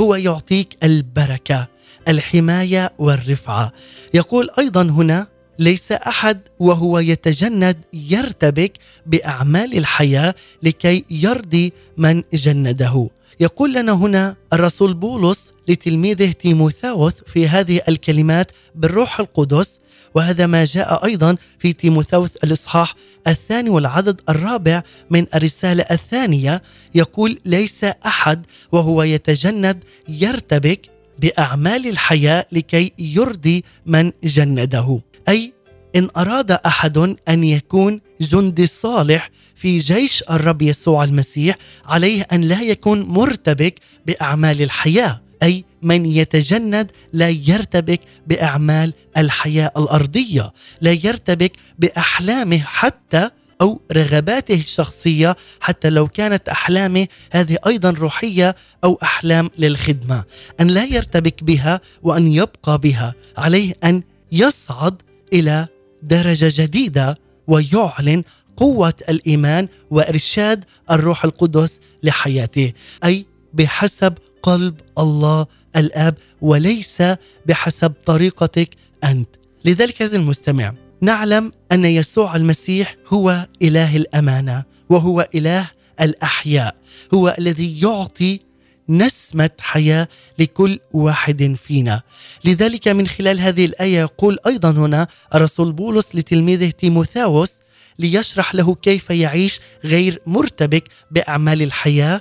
هو 0.00 0.14
يعطيك 0.14 0.76
البركة 0.82 1.68
الحماية 2.08 2.92
والرفعة. 2.98 3.72
يقول 4.14 4.50
أيضا 4.58 4.82
هنا 4.82 5.26
ليس 5.58 5.92
أحد 5.92 6.40
وهو 6.58 6.98
يتجند 6.98 7.76
يرتبك 7.92 8.72
بأعمال 9.06 9.78
الحياة 9.78 10.34
لكي 10.62 11.04
يرضي 11.10 11.72
من 11.96 12.22
جنده. 12.32 13.08
يقول 13.40 13.74
لنا 13.74 13.92
هنا 13.92 14.36
الرسول 14.52 14.94
بولس 14.94 15.52
لتلميذه 15.68 16.32
تيموثاوس 16.32 17.14
في 17.26 17.48
هذه 17.48 17.80
الكلمات 17.88 18.52
بالروح 18.74 19.20
القدس 19.20 19.81
وهذا 20.14 20.46
ما 20.46 20.64
جاء 20.64 21.04
أيضا 21.04 21.36
في 21.58 21.72
تيموثاوس 21.72 22.30
الإصحاح 22.44 22.94
الثاني 23.26 23.70
والعدد 23.70 24.20
الرابع 24.28 24.82
من 25.10 25.26
الرسالة 25.34 25.84
الثانية 25.90 26.62
يقول 26.94 27.38
ليس 27.44 27.84
أحد 27.84 28.46
وهو 28.72 29.02
يتجند 29.02 29.84
يرتبك 30.08 30.90
بأعمال 31.18 31.86
الحياة 31.86 32.46
لكي 32.52 32.92
يرضي 32.98 33.64
من 33.86 34.12
جنده. 34.24 35.00
أي 35.28 35.52
إن 35.96 36.08
أراد 36.16 36.50
أحد 36.50 36.98
أن 37.28 37.44
يكون 37.44 38.00
جندي 38.20 38.66
صالح 38.66 39.30
في 39.56 39.78
جيش 39.78 40.24
الرب 40.30 40.62
يسوع 40.62 41.04
المسيح 41.04 41.56
عليه 41.84 42.26
أن 42.32 42.40
لا 42.40 42.62
يكون 42.62 43.02
مرتبك 43.02 43.74
بأعمال 44.06 44.62
الحياة. 44.62 45.22
أي 45.42 45.64
من 45.82 46.06
يتجند 46.06 46.90
لا 47.12 47.28
يرتبك 47.28 48.00
بأعمال 48.26 48.92
الحياة 49.16 49.72
الأرضية 49.76 50.52
لا 50.80 50.92
يرتبك 50.92 51.52
بأحلامه 51.78 52.58
حتى 52.58 53.30
أو 53.60 53.80
رغباته 53.92 54.54
الشخصية 54.54 55.36
حتى 55.60 55.90
لو 55.90 56.08
كانت 56.08 56.48
أحلامه 56.48 57.06
هذه 57.32 57.58
أيضا 57.66 57.90
روحية 57.90 58.54
أو 58.84 58.98
أحلام 59.02 59.50
للخدمة. 59.58 60.24
أن 60.60 60.66
لا 60.66 60.84
يرتبك 60.84 61.44
بها 61.44 61.80
وأن 62.02 62.32
يبقى 62.32 62.78
بها 62.78 63.14
عليه 63.36 63.74
أن 63.84 64.02
يصعد 64.32 65.02
إلى 65.32 65.68
درجة 66.02 66.62
جديدة 66.62 67.18
ويعلن 67.46 68.22
قوة 68.56 68.94
الإيمان 69.08 69.68
وإرشاد 69.90 70.64
الروح 70.90 71.24
القدس 71.24 71.80
لحياته 72.02 72.72
أي 73.04 73.26
بحسب 73.54 74.14
قلب 74.42 74.74
الله 74.98 75.46
الآب 75.76 76.14
وليس 76.40 77.02
بحسب 77.46 77.92
طريقتك 78.06 78.70
أنت. 79.04 79.28
لذلك 79.64 80.02
عزيزي 80.02 80.16
المستمع 80.16 80.74
نعلم 81.00 81.52
أن 81.72 81.84
يسوع 81.84 82.36
المسيح 82.36 82.96
هو 83.08 83.48
إله 83.62 83.96
الأمانة 83.96 84.64
وهو 84.88 85.28
إله 85.34 85.70
الأحياء 86.00 86.76
هو 87.14 87.36
الذي 87.38 87.80
يعطي 87.80 88.40
نسمة 88.88 89.50
حياة 89.60 90.08
لكل 90.38 90.78
واحد 90.92 91.56
فينا. 91.62 92.02
لذلك 92.44 92.88
من 92.88 93.06
خلال 93.06 93.40
هذه 93.40 93.64
الآية 93.64 94.00
يقول 94.00 94.38
أيضا 94.46 94.70
هنا 94.70 95.06
الرسول 95.34 95.72
بولس 95.72 96.08
لتلميذه 96.14 96.70
تيموثاوس 96.70 97.52
ليشرح 97.98 98.54
له 98.54 98.74
كيف 98.74 99.10
يعيش 99.10 99.60
غير 99.84 100.22
مرتبك 100.26 100.88
بأعمال 101.10 101.62
الحياة 101.62 102.20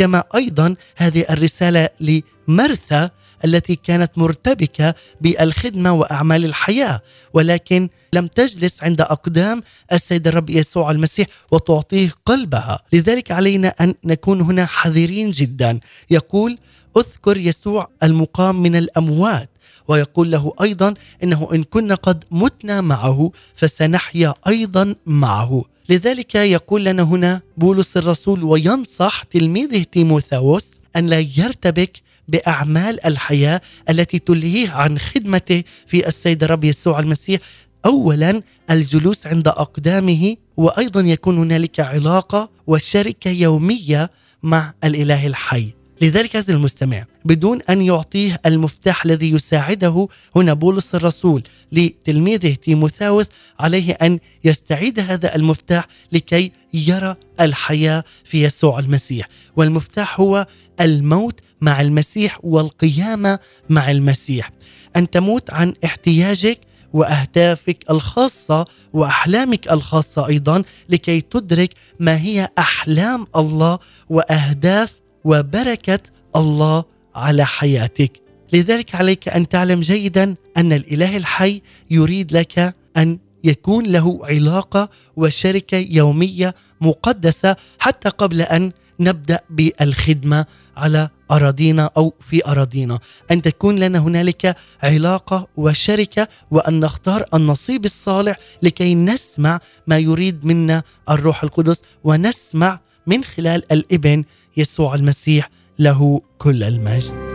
كما 0.00 0.24
أيضا 0.34 0.74
هذه 0.96 1.24
الرسالة 1.30 1.88
لمرثا 2.00 3.10
التي 3.44 3.76
كانت 3.76 4.18
مرتبكة 4.18 4.94
بالخدمة 5.20 5.92
وأعمال 5.92 6.44
الحياة 6.44 7.00
ولكن 7.34 7.88
لم 8.12 8.26
تجلس 8.26 8.82
عند 8.82 9.00
أقدام 9.00 9.62
السيد 9.92 10.26
الرب 10.26 10.50
يسوع 10.50 10.90
المسيح 10.90 11.26
وتعطيه 11.52 12.12
قلبها. 12.24 12.78
لذلك 12.92 13.30
علينا 13.30 13.68
أن 13.68 13.94
نكون 14.04 14.40
هنا 14.40 14.66
حذرين 14.66 15.30
جدا. 15.30 15.80
يقول 16.10 16.58
أذكر 16.96 17.36
يسوع 17.36 17.88
المقام 18.02 18.62
من 18.62 18.76
الأموات 18.76 19.50
ويقول 19.88 20.30
له 20.30 20.52
أيضا 20.62 20.94
إنه 21.22 21.48
إن 21.54 21.62
كنا 21.62 21.94
قد 21.94 22.24
متنا 22.30 22.80
معه 22.80 23.32
فسنحيا 23.54 24.34
أيضا 24.46 24.94
معه. 25.06 25.64
لذلك 25.90 26.34
يقول 26.34 26.84
لنا 26.84 27.02
هنا 27.02 27.40
بولس 27.56 27.96
الرسول 27.96 28.44
وينصح 28.44 29.22
تلميذه 29.22 29.82
تيموثاوس 29.82 30.70
أن 30.96 31.06
لا 31.06 31.18
يرتبك 31.18 32.02
بأعمال 32.28 33.06
الحياة 33.06 33.60
التي 33.90 34.18
تلهيه 34.18 34.70
عن 34.70 34.98
خدمته 34.98 35.62
في 35.86 36.08
السيد 36.08 36.44
الرب 36.44 36.64
يسوع 36.64 37.00
المسيح. 37.00 37.40
اولا 37.86 38.42
الجلوس 38.70 39.26
عند 39.26 39.48
أقدامه 39.48 40.36
وأيضا 40.56 41.00
يكون 41.00 41.38
هنالك 41.38 41.80
علاقة 41.80 42.50
وشركة 42.66 43.30
يومية 43.30 44.10
مع 44.42 44.74
الإله 44.84 45.26
الحي. 45.26 45.79
لذلك 46.00 46.36
عزيزي 46.36 46.52
المستمع 46.52 47.04
بدون 47.24 47.62
أن 47.62 47.82
يعطيه 47.82 48.40
المفتاح 48.46 49.04
الذي 49.04 49.30
يساعده 49.30 50.08
هنا 50.36 50.52
بولس 50.52 50.94
الرسول 50.94 51.42
لتلميذه 51.72 52.54
تيموثاوس 52.54 53.26
عليه 53.58 53.92
أن 53.92 54.18
يستعيد 54.44 55.00
هذا 55.00 55.34
المفتاح 55.34 55.86
لكي 56.12 56.52
يرى 56.74 57.16
الحياة 57.40 58.04
في 58.24 58.44
يسوع 58.44 58.78
المسيح. 58.78 59.28
والمفتاح 59.56 60.20
هو 60.20 60.46
الموت 60.80 61.40
مع 61.60 61.80
المسيح 61.80 62.38
والقيامة 62.42 63.38
مع 63.68 63.90
المسيح. 63.90 64.50
أن 64.96 65.10
تموت 65.10 65.50
عن 65.50 65.74
احتياجك 65.84 66.60
وأهدافك 66.92 67.90
الخاصة 67.90 68.66
وأحلامك 68.92 69.72
الخاصة 69.72 70.26
أيضا 70.26 70.62
لكي 70.88 71.20
تدرك 71.20 71.74
ما 72.00 72.20
هي 72.20 72.48
أحلام 72.58 73.26
الله 73.36 73.78
وأهداف 74.10 74.99
وبركة 75.24 76.00
الله 76.36 76.84
على 77.14 77.46
حياتك. 77.46 78.20
لذلك 78.52 78.94
عليك 78.94 79.28
أن 79.28 79.48
تعلم 79.48 79.80
جيدا 79.80 80.34
أن 80.56 80.72
الإله 80.72 81.16
الحي 81.16 81.62
يريد 81.90 82.36
لك 82.36 82.74
أن 82.96 83.18
يكون 83.44 83.86
له 83.86 84.20
علاقة 84.22 84.90
وشركة 85.16 85.76
يومية 85.90 86.54
مقدسة 86.80 87.56
حتى 87.78 88.08
قبل 88.08 88.40
أن 88.40 88.72
نبدأ 89.00 89.40
بالخدمة 89.50 90.46
على 90.76 91.08
أراضينا 91.30 91.90
أو 91.96 92.14
في 92.20 92.46
أراضينا. 92.46 92.98
أن 93.30 93.42
تكون 93.42 93.78
لنا 93.78 93.98
هنالك 93.98 94.56
علاقة 94.82 95.48
وشركة 95.56 96.28
وأن 96.50 96.80
نختار 96.80 97.24
النصيب 97.34 97.84
الصالح 97.84 98.36
لكي 98.62 98.94
نسمع 98.94 99.60
ما 99.86 99.98
يريد 99.98 100.44
منا 100.44 100.82
الروح 101.10 101.42
القدس 101.42 101.82
ونسمع 102.04 102.80
من 103.06 103.24
خلال 103.24 103.72
الإبن 103.72 104.24
يسوع 104.56 104.94
المسيح 104.94 105.50
له 105.78 106.20
كل 106.38 106.62
المجد. 106.62 107.30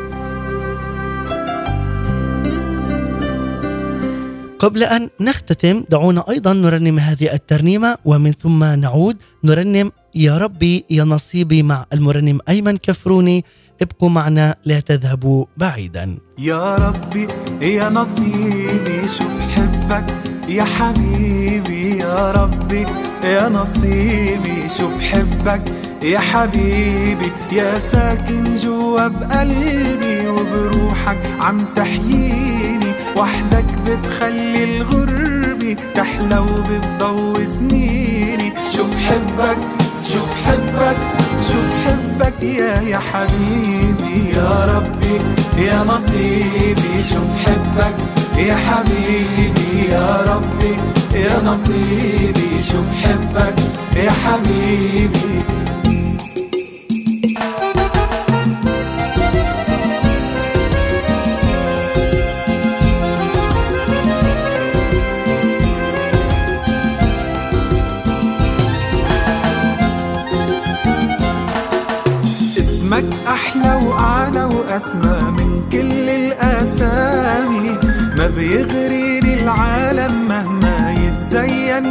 قبل 4.60 4.84
أن 4.84 5.10
نختتم 5.22 5.84
دعونا 5.90 6.30
أيضا 6.30 6.54
نرنم 6.54 7.00
هذه 7.00 7.34
الترنيمة 7.34 7.98
ومن 8.06 8.32
ثم 8.32 8.64
نعود 8.64 9.18
نرنم 9.44 9.92
يا 10.16 10.38
ربي 10.38 10.86
يا 10.90 11.04
نصيبي 11.04 11.64
مع 11.64 11.86
المرنم 11.94 12.40
أيمن 12.50 12.78
كفروني. 12.78 13.46
ابقوا 13.82 14.10
معنا 14.10 14.56
لا 14.66 14.80
تذهبوا 14.80 15.46
بعيدا. 15.58 16.18
يا 16.40 16.76
ربي 16.76 17.28
يا 17.62 17.90
نصيبي 17.90 19.08
شو 19.08 19.24
بحبك؟ 19.38 20.06
يا 20.50 20.64
حبيبي 20.64 21.98
يا 21.98 22.32
ربي 22.32 22.86
يا 23.26 23.50
نصيبي 23.50 24.70
شو 24.78 24.88
بحبك؟ 24.98 25.62
يا 26.02 26.20
حبيبي 26.20 27.32
يا 27.52 27.80
ساكن 27.80 28.56
جوا 28.56 29.08
بقلبي 29.08 30.28
وبروحك 30.28 31.18
عم 31.40 31.66
تحييني. 31.76 32.92
وحدك 33.18 33.66
بتخلي 33.88 34.64
الغربة 34.64 35.76
تحلى 35.96 36.40
وبتضوي 36.40 37.46
سنيني. 37.46 38.54
شو 38.76 38.84
بحبك؟ 38.84 39.58
شو 40.04 40.20
بحبك؟ 40.32 40.98
شو 41.48 41.60
بحبك 41.72 42.44
يا 42.44 42.82
يا 42.82 43.00
حبيبي؟ 43.00 44.38
يا 44.38 44.66
ربي 44.66 45.22
يا 45.66 45.84
نصيبي 45.84 47.04
شو 47.10 47.20
بحبك؟ 47.36 48.25
يا 48.38 48.56
حبيبي 48.56 49.90
يا 49.92 50.26
ربي 50.30 50.76
يا 51.20 51.42
نصيبي 51.44 52.64
شو 52.72 52.82
بحبك؟ 52.92 53.56
يا 53.96 54.12
حبيبي. 54.12 55.44
اسمك 72.58 73.06
أحلى 73.28 73.74
وأعلى 73.88 74.44
وأسمى 74.44 75.20
من 75.32 75.70
كل 75.72 76.10
الأسامي 76.10 77.65
ما 78.26 78.32
بيغريني 78.32 79.34
العالم 79.34 80.28
مهما 80.28 80.96
يتزين 81.00 81.86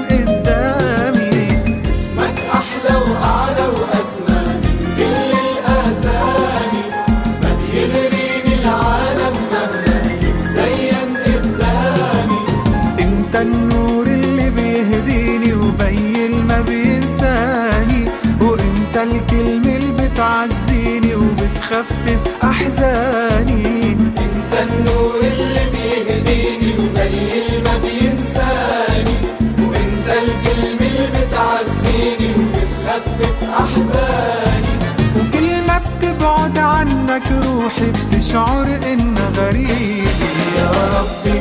بتشعر 38.34 38.66
انها 38.92 39.30
غريبة 39.36 40.10
يا 40.58 40.70
ربي 40.94 41.40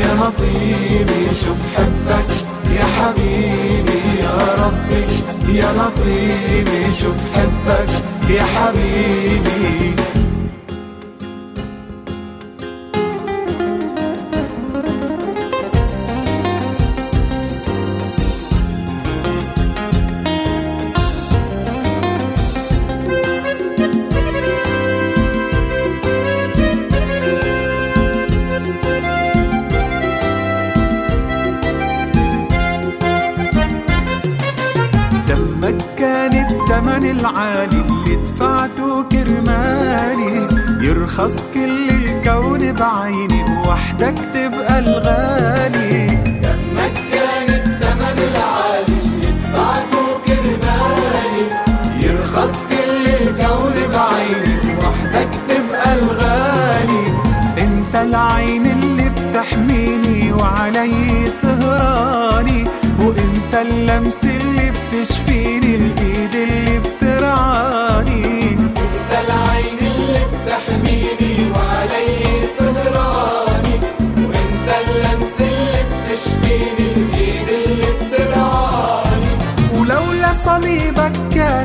يا 0.00 0.14
نصيبي 0.14 1.34
شو 1.44 1.54
بحبك؟ 1.54 2.30
يا 2.70 2.84
حبيبي 2.84 4.02
يا 4.22 4.54
ربي 4.58 5.58
يا 5.58 5.72
نصيبي 5.72 6.92
شو 7.00 7.12
بحبك؟ 7.12 7.90
يا 8.30 8.42
حبيبي. 8.42 9.94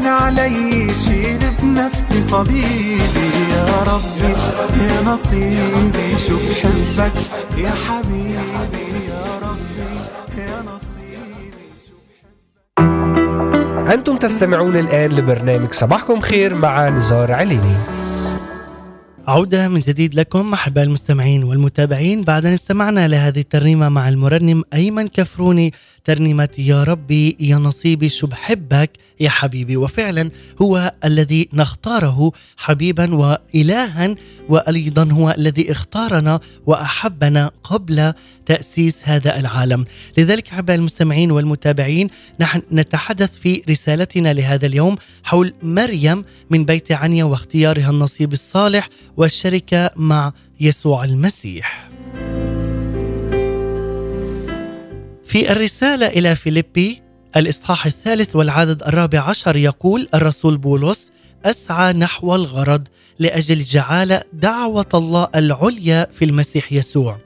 علي 0.08 0.88
شيل 1.06 1.40
بنفسي 1.64 2.22
صليبي. 2.22 2.98
يا 3.52 3.66
ربي 3.88 4.34
يا 4.94 5.02
نصيبي 5.06 6.18
شو 6.28 6.38
بحبك 6.38 7.14
يا 7.58 7.70
حبيبي. 7.70 8.34
يا 9.10 9.24
ربي 9.44 9.72
يا 10.38 10.64
نصيبي 10.76 11.48
شو 11.88 11.96
أنتم 13.94 14.18
تستمعون 14.18 14.78
الآن 14.78 15.12
لبرنامج 15.12 15.74
صباحكم 15.74 16.20
خير 16.20 16.56
مع 16.56 16.90
نزار 16.90 17.32
عليني. 17.32 17.76
عودة 19.28 19.68
من 19.68 19.80
جديد 19.80 20.14
لكم 20.14 20.54
أحباء 20.54 20.84
المستمعين 20.84 21.44
والمتابعين. 21.44 22.24
بعد 22.24 22.46
أن 22.46 22.54
استمعنا 22.54 23.08
لهذه 23.08 23.40
الترنيمة 23.40 23.90
مع 23.90 24.10
المرنم 24.10 24.64
أيمن 24.74 25.08
كفروني 25.08 25.74
ترنيمة 26.08 26.50
يا 26.58 26.84
ربي 26.84 27.38
يا 27.40 27.56
نصيبي 27.56 28.10
شو 28.10 28.28
بحبك 28.28 28.92
يا 29.20 29.30
حبيبي. 29.30 29.78
وفعلا 29.78 30.32
هو 30.62 30.94
الذي 31.06 31.50
نختاره 31.54 32.32
حبيبا 32.58 33.16
وإلها 33.16 34.16
وأيضا 34.50 35.12
هو 35.12 35.36
الذي 35.38 35.72
اختارنا 35.72 36.40
وأحبنا 36.66 37.52
قبل 37.64 38.14
تأسيس 38.46 39.02
هذا 39.04 39.40
العالم. 39.40 39.86
لذلك 40.18 40.50
أحباء 40.50 40.76
المستمعين 40.76 41.32
والمتابعين 41.32 42.08
نحن 42.40 42.62
نتحدث 42.72 43.38
في 43.38 43.62
رسالتنا 43.70 44.34
لهذا 44.34 44.66
اليوم 44.66 44.96
حول 45.24 45.54
مريم 45.64 46.24
من 46.50 46.66
بيت 46.66 46.92
عنيا 46.92 47.24
واختيارها 47.24 47.90
النصيب 47.90 48.34
الصالح 48.34 48.90
والشركة 49.18 49.92
مع 49.96 50.34
يسوع 50.60 51.04
المسيح. 51.04 51.97
في 55.28 55.52
الرسالة 55.52 56.08
إلى 56.08 56.36
فيليبي 56.36 57.02
الإصحاح 57.36 57.86
الثالث 57.86 58.36
والعدد 58.36 58.84
الرابع 58.84 59.20
عشر 59.20 59.56
يقول 59.56 60.08
الرسول 60.14 60.58
بولس 60.58 61.12
أسعى 61.46 61.94
نحو 61.94 62.36
الغرض 62.36 62.88
لأجل 63.20 63.64
جعالة 63.64 64.22
دعوة 64.34 64.86
الله 64.94 65.28
العليا 65.36 66.08
في 66.20 66.26
المسيح 66.26 66.74
يسوع. 66.74 67.20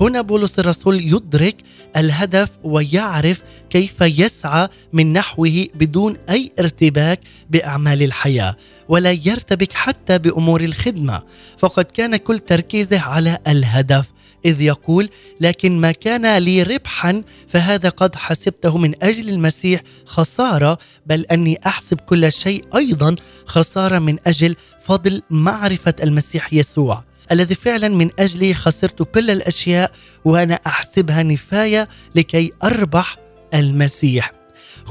هنا 0.00 0.20
بولس 0.20 0.58
الرسول 0.58 1.00
يدرك 1.00 1.56
الهدف 1.96 2.50
ويعرف 2.64 3.42
كيف 3.70 4.00
يسعى 4.00 4.68
من 4.92 5.12
نحوه 5.12 5.66
بدون 5.74 6.16
أي 6.30 6.52
ارتباك 6.58 7.20
بأعمال 7.50 8.02
الحياة 8.02 8.56
ولا 8.88 9.12
يرتبك 9.12 9.72
حتى 9.72 10.18
بأمور 10.18 10.60
الخدمة. 10.60 11.22
فقد 11.58 11.84
كان 11.84 12.16
كل 12.16 12.38
تركيزه 12.38 13.00
على 13.00 13.38
الهدف 13.48 14.15
إذ 14.44 14.60
يقول 14.60 15.08
لكن 15.40 15.80
ما 15.80 15.92
كان 15.92 16.38
لي 16.38 16.62
ربحا 16.62 17.22
فهذا 17.48 17.88
قد 17.88 18.16
حسبته 18.16 18.78
من 18.78 18.94
أجل 19.02 19.28
المسيح 19.28 19.82
خسارة 20.06 20.78
بل 21.06 21.26
أني 21.32 21.58
أحسب 21.66 22.00
كل 22.00 22.32
شيء 22.32 22.64
أيضا 22.76 23.16
خسارة 23.46 23.98
من 23.98 24.18
أجل 24.26 24.56
فضل 24.84 25.22
معرفة 25.30 25.94
المسيح 26.02 26.52
يسوع 26.52 27.04
الذي 27.32 27.54
فعلا 27.54 27.88
من 27.88 28.10
اجله 28.18 28.52
خسرت 28.52 29.02
كل 29.02 29.30
الأشياء 29.30 29.92
وأنا 30.24 30.60
أحسبها 30.66 31.22
نفاية 31.22 31.88
لكي 32.14 32.52
أربح 32.64 33.16
المسيح. 33.54 34.32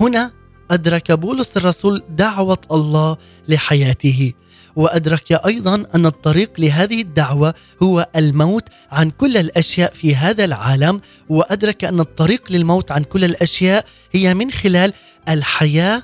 هنا 0.01 0.31
أدرك 0.71 1.11
بولس 1.11 1.57
الرسول 1.57 2.03
دعوة 2.09 2.57
الله 2.71 3.17
لحياته 3.47 4.33
وادرك 4.75 5.31
أيضا 5.31 5.85
أن 5.95 6.05
الطريق 6.05 6.59
لهذه 6.59 7.01
الدعوة 7.01 7.53
هو 7.83 8.09
الموت 8.15 8.63
عن 8.91 9.09
كل 9.09 9.37
الأشياء 9.37 9.93
في 9.93 10.15
هذا 10.15 10.45
العالم 10.45 11.01
وأدرك 11.29 11.83
أن 11.83 11.99
الطريق 11.99 12.51
للموت 12.51 12.91
عن 12.91 13.03
كل 13.03 13.23
الأشياء 13.23 13.85
هي 14.11 14.33
من 14.33 14.51
خلال 14.51 14.93
الحياة 15.29 16.03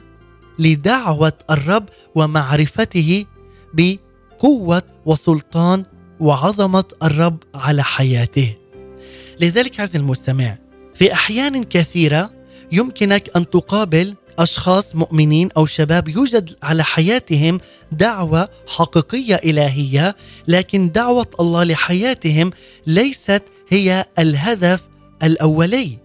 لدعوة 0.59 1.33
الرب 1.49 1.89
ومعرفته 2.15 3.25
بقوة 3.73 4.83
وسلطان 5.05 5.85
وعظمة 6.19 6.83
الرب 7.03 7.37
على 7.55 7.83
حياته. 7.83 8.55
لذلك 9.39 9.79
عزيزي 9.79 9.99
المستمع 9.99 10.57
في 10.95 11.13
أحيان 11.13 11.63
كثيرة 11.63 12.31
يمكنك 12.71 13.35
أن 13.35 13.49
تقابل 13.49 14.15
أشخاص 14.41 14.95
مؤمنين 14.95 15.49
أو 15.57 15.65
شباب 15.65 16.09
يوجد 16.09 16.55
على 16.63 16.83
حياتهم 16.83 17.59
دعوة 17.91 18.49
حقيقية 18.67 19.35
إلهية 19.35 20.15
لكن 20.47 20.89
دعوة 20.91 21.27
الله 21.39 21.63
لحياتهم 21.63 22.51
ليست 22.87 23.43
هي 23.69 24.05
الهدف 24.19 24.81
الأولي 25.23 25.97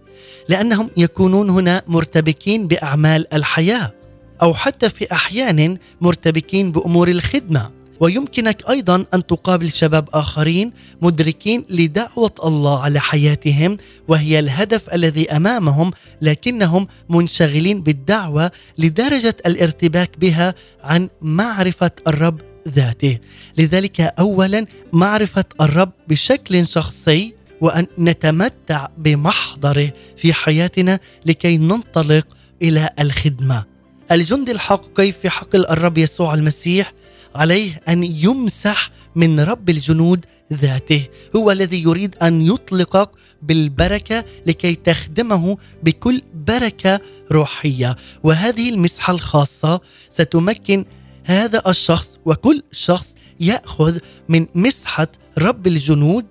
لأنهم 0.49 0.89
يكونون 0.97 1.49
هنا 1.49 1.83
مرتبكين 1.87 2.67
بأعمال 2.67 3.33
الحياة 3.33 3.93
أو 4.41 4.53
حتى 4.53 4.89
في 4.89 5.11
أحيان 5.11 5.77
مرتبكين 6.01 6.71
بأمور 6.71 7.07
الخدمة. 7.07 7.76
ويمكنك 7.99 8.69
أيضا 8.69 9.05
أن 9.13 9.25
تقابل 9.25 9.71
شباب 9.71 10.09
آخرين 10.13 10.73
مدركين 11.01 11.65
لدعوة 11.69 12.33
الله 12.43 12.83
على 12.83 12.99
حياتهم 12.99 13.77
وهي 14.07 14.39
الهدف 14.39 14.93
الذي 14.93 15.31
أمامهم 15.31 15.91
لكنهم 16.21 16.87
منشغلين 17.09 17.81
بالدعوة 17.81 18.51
لدرجة 18.77 19.35
الارتباك 19.45 20.19
بها 20.19 20.55
عن 20.83 21.09
معرفة 21.21 21.91
الرب 22.07 22.41
ذاته. 22.67 23.17
لذلك 23.57 24.01
اولا 24.01 24.65
معرفة 24.93 25.45
الرب 25.61 25.91
بشكل 26.07 26.67
شخصي 26.67 27.33
وأن 27.61 27.87
نتمتع 27.99 28.87
بمحضره 28.97 29.93
في 30.17 30.33
حياتنا 30.33 30.99
لكي 31.25 31.57
ننطلق 31.57 32.27
إلى 32.61 32.89
الخدمة. 32.99 33.65
الجندي 34.11 34.51
الحقيقي 34.51 35.11
في 35.11 35.29
حقل 35.29 35.65
الرب 35.65 35.97
يسوع 35.97 36.33
المسيح؟ 36.33 36.93
عليه 37.35 37.81
أن 37.87 38.03
يمسح 38.03 38.91
من 39.15 39.39
رب 39.39 39.69
الجنود 39.69 40.25
ذاته. 40.53 41.07
هو 41.35 41.51
الذي 41.51 41.83
يريد 41.83 42.15
أن 42.21 42.41
يطلقك 42.41 43.09
بالبركة 43.41 44.25
لكي 44.45 44.75
تخدمه 44.75 45.57
بكل 45.83 46.21
بركة 46.33 47.01
روحية. 47.31 47.95
وهذه 48.23 48.69
المسحة 48.69 49.13
الخاصة 49.13 49.81
ستمكن 50.09 50.85
هذا 51.23 51.61
الشخص 51.67 52.17
وكل 52.25 52.63
شخص 52.71 53.15
يأخذ 53.39 53.97
من 54.29 54.47
مسحة 54.55 55.07
رب 55.37 55.67
الجنود 55.67 56.25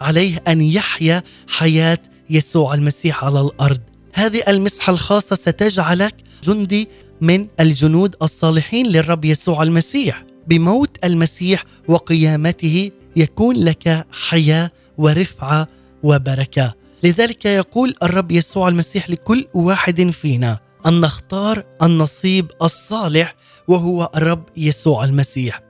عليه 0.00 0.42
أن 0.48 0.60
يحيا 0.60 1.22
حياة 1.48 1.98
يسوع 2.30 2.74
المسيح 2.74 3.24
على 3.24 3.40
الأرض. 3.40 3.80
هذه 4.14 4.42
المسحة 4.48 4.92
الخاصة 4.92 5.36
ستجعلك 5.36 6.14
جندي 6.44 6.88
من 7.20 7.46
الجنود 7.60 8.16
الصالحين 8.22 8.86
للرب 8.86 9.24
يسوع 9.24 9.62
المسيح. 9.62 10.24
بموت 10.46 11.04
المسيح 11.04 11.64
وقيامته 11.88 12.90
يكون 13.16 13.56
لك 13.56 14.06
حياة 14.12 14.70
ورفعة 14.98 15.68
وبركة. 16.02 16.74
لذلك 17.02 17.44
يقول 17.44 17.94
الرب 18.02 18.32
يسوع 18.32 18.68
المسيح 18.68 19.10
لكل 19.10 19.46
واحد 19.54 20.10
فينا 20.10 20.58
أن 20.86 21.00
نختار 21.00 21.64
النصيب 21.82 22.50
الصالح 22.62 23.34
وهو 23.68 24.10
الرب 24.16 24.44
يسوع 24.56 25.04
المسيح. 25.04 25.62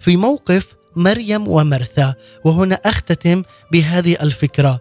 في 0.00 0.16
موقف 0.16 0.74
مريم 0.96 1.48
ومرثا 1.48 2.14
وهنا 2.44 2.74
أختتم 2.74 3.42
بهذه 3.72 4.16
الفكرة. 4.22 4.80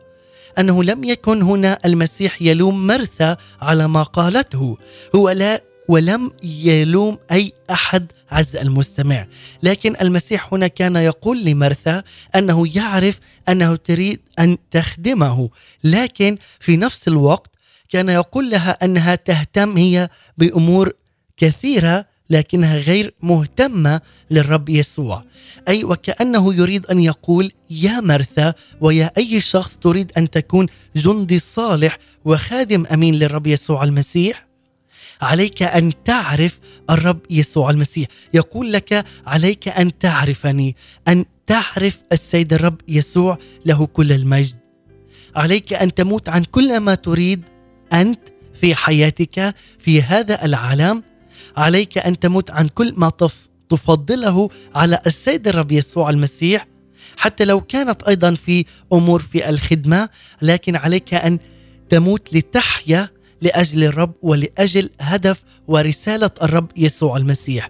أنه 0.60 0.84
لم 0.84 1.04
يكن 1.04 1.42
هنا 1.42 1.80
المسيح 1.86 2.42
يلوم 2.42 2.88
مرثا 2.88 3.38
على 3.62 3.88
ما 3.88 4.04
قالته. 4.04 4.78
هو 5.16 5.30
لا 5.30 5.64
ولم 5.88 6.32
يلوم 6.44 7.18
أي 7.32 7.54
أحد 7.72 8.12
عز 8.32 8.56
المستمع. 8.56 9.28
لكن 9.64 9.96
المسيح 10.02 10.54
هنا 10.54 10.68
كان 10.68 10.96
يقول 10.96 11.46
لمرثا 11.46 12.04
أنه 12.36 12.78
يعرف 12.78 13.20
أنه 13.50 13.76
تريد 13.76 14.20
أن 14.40 14.58
تخدمه. 14.72 15.50
لكن 15.84 16.38
في 16.60 16.78
نفس 16.78 17.08
الوقت 17.08 17.52
كان 17.90 18.10
يقول 18.10 18.50
لها 18.50 18.86
أنها 18.86 19.16
تهتم 19.16 19.78
هي 19.78 20.10
بأمور 20.38 20.94
كثيرة 21.38 22.06
لكنها 22.30 22.78
غير 22.78 23.14
مهتمة 23.22 24.02
للرب 24.32 24.70
يسوع. 24.70 25.24
أي 25.68 25.84
وكأنه 25.84 26.54
يريد 26.54 26.86
أن 26.86 27.00
يقول 27.00 27.52
يا 27.70 28.00
مرثا 28.00 28.54
ويا 28.82 29.12
أي 29.18 29.42
شخص 29.42 29.78
تريد 29.78 30.12
أن 30.18 30.30
تكون 30.30 30.68
جندي 30.96 31.40
صالح 31.40 31.98
وخادم 32.26 32.86
أمين 32.86 33.16
للرب 33.16 33.48
يسوع 33.48 33.84
المسيح؟ 33.84 34.45
عليك 35.22 35.64
أن 35.64 35.92
تعرف 36.04 36.60
الرب 36.90 37.20
يسوع 37.30 37.70
المسيح. 37.70 38.08
يقول 38.34 38.74
لك 38.74 39.06
عليك 39.26 39.68
أن 39.68 39.98
تعرفني 39.98 40.76
أن 41.08 41.26
تعرف 41.48 42.02
السيد 42.12 42.54
الرب 42.54 42.82
يسوع 42.88 43.38
له 43.66 43.86
كل 43.86 44.12
المجد. 44.12 44.58
عليك 45.36 45.74
أن 45.74 45.94
تموت 45.94 46.30
عن 46.30 46.44
كل 46.44 46.80
ما 46.80 46.96
تريد 46.96 47.44
أنت 47.94 48.20
في 48.62 48.76
حياتك 48.76 49.56
في 49.80 50.02
هذا 50.02 50.46
العالم. 50.46 51.04
عليك 51.58 51.98
أن 51.98 52.20
تموت 52.20 52.52
عن 52.52 52.68
كل 52.68 52.94
ما 52.98 53.12
تفضله 53.70 54.50
على 54.76 55.00
السيد 55.08 55.48
الرب 55.48 55.72
يسوع 55.72 56.10
المسيح. 56.10 56.68
حتى 57.18 57.46
لو 57.46 57.62
كانت 57.62 58.04
أيضا 58.04 58.34
في 58.34 58.66
أمور 58.94 59.22
في 59.22 59.50
الخدمة 59.50 60.10
لكن 60.42 60.76
عليك 60.76 61.14
أن 61.14 61.40
تموت 61.90 62.34
لتحيا 62.34 63.10
لأجل 63.42 63.84
الرب 63.84 64.14
ولأجل 64.22 64.90
هدف 65.02 65.44
ورسالة 65.68 66.32
الرب 66.42 66.72
يسوع 66.78 67.18
المسيح. 67.18 67.70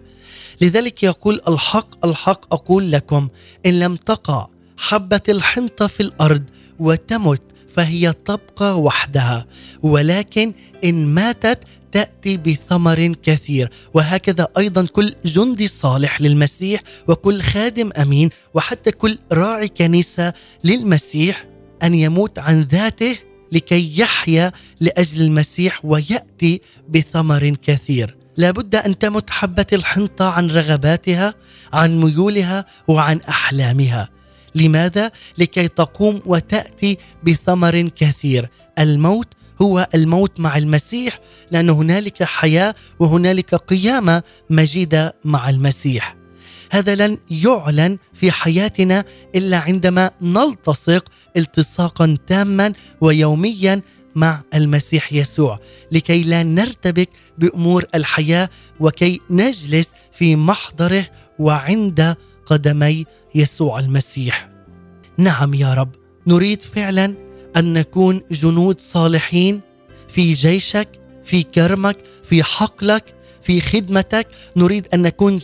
لذلك 0.60 1.02
يقول 1.02 1.40
الحق 1.48 2.06
الحق 2.06 2.54
أقول 2.54 2.92
لكم 2.92 3.28
إن 3.66 3.78
لم 3.80 3.96
تقع 3.96 4.48
حبة 4.76 5.20
الحنطة 5.28 5.86
في 5.86 6.00
الأرض 6.00 6.42
وتمت 6.78 7.42
فهي 7.74 8.12
تبقى 8.12 8.80
وحدها 8.80 9.46
ولكن 9.82 10.52
إن 10.84 11.06
ماتت 11.06 11.58
تأتي 11.92 12.36
بثمر 12.36 13.14
كثير. 13.22 13.70
وهكذا 13.94 14.48
أيضا 14.58 14.86
كل 14.86 15.14
جندي 15.24 15.66
صالح 15.68 16.20
للمسيح 16.20 16.82
وكل 17.08 17.42
خادم 17.42 17.90
أمين 17.96 18.30
وحتى 18.54 18.90
كل 18.90 19.18
راعي 19.32 19.68
كنيسة 19.68 20.32
للمسيح 20.64 21.46
أن 21.82 21.94
يموت 21.94 22.38
عن 22.38 22.60
ذاته 22.60 23.16
لكي 23.52 24.00
يحيا 24.00 24.52
لأجل 24.80 25.22
المسيح 25.22 25.84
ويأتي 25.84 26.60
بثمر 26.88 27.56
كثير. 27.62 28.16
لابد 28.36 28.74
أن 28.74 28.98
تمت 28.98 29.30
حبة 29.30 29.66
الحنطة 29.72 30.28
عن 30.28 30.50
رغباتها 30.50 31.34
عن 31.72 32.00
ميولها 32.00 32.64
وعن 32.88 33.20
أحلامها. 33.28 34.08
لماذا؟ 34.54 35.10
لكي 35.38 35.68
تقوم 35.68 36.22
وتأتي 36.26 36.98
بثمر 37.22 37.88
كثير. 37.96 38.50
الموت 38.78 39.28
هو 39.62 39.88
الموت 39.94 40.40
مع 40.40 40.56
المسيح 40.56 41.20
لأن 41.50 41.70
هنالك 41.70 42.22
حياة 42.22 42.74
وهنالك 42.98 43.54
قيامة 43.54 44.22
مجيدة 44.50 45.14
مع 45.24 45.50
المسيح. 45.50 46.16
هذا 46.70 46.94
لن 46.94 47.18
يعلن 47.30 47.98
في 48.14 48.30
حياتنا 48.30 49.04
إلا 49.34 49.56
عندما 49.56 50.10
نلتصق 50.20 51.08
التصاقا 51.36 52.16
تاما 52.26 52.72
ويوميا 53.00 53.82
مع 54.14 54.42
المسيح 54.54 55.12
يسوع 55.12 55.60
لكي 55.92 56.22
لا 56.22 56.42
نرتبك 56.42 57.08
بأمور 57.38 57.84
الحياة 57.94 58.50
وكي 58.80 59.20
نجلس 59.30 59.92
في 60.12 60.36
محضره 60.36 61.06
وعند 61.38 62.16
قدمي 62.46 63.04
يسوع 63.34 63.78
المسيح. 63.78 64.48
نعم 65.18 65.54
يا 65.54 65.74
رب 65.74 65.90
نريد 66.26 66.62
فعلا 66.62 67.14
أن 67.56 67.72
نكون 67.72 68.20
جنود 68.30 68.80
صالحين 68.80 69.60
في 70.08 70.32
جيشك 70.32 70.88
في 71.24 71.42
كرمك 71.42 71.96
في 72.24 72.42
حقلك 72.42 73.15
في 73.46 73.60
خدمتك 73.60 74.26
نريد 74.56 74.88
أن 74.94 75.02
نكون 75.02 75.38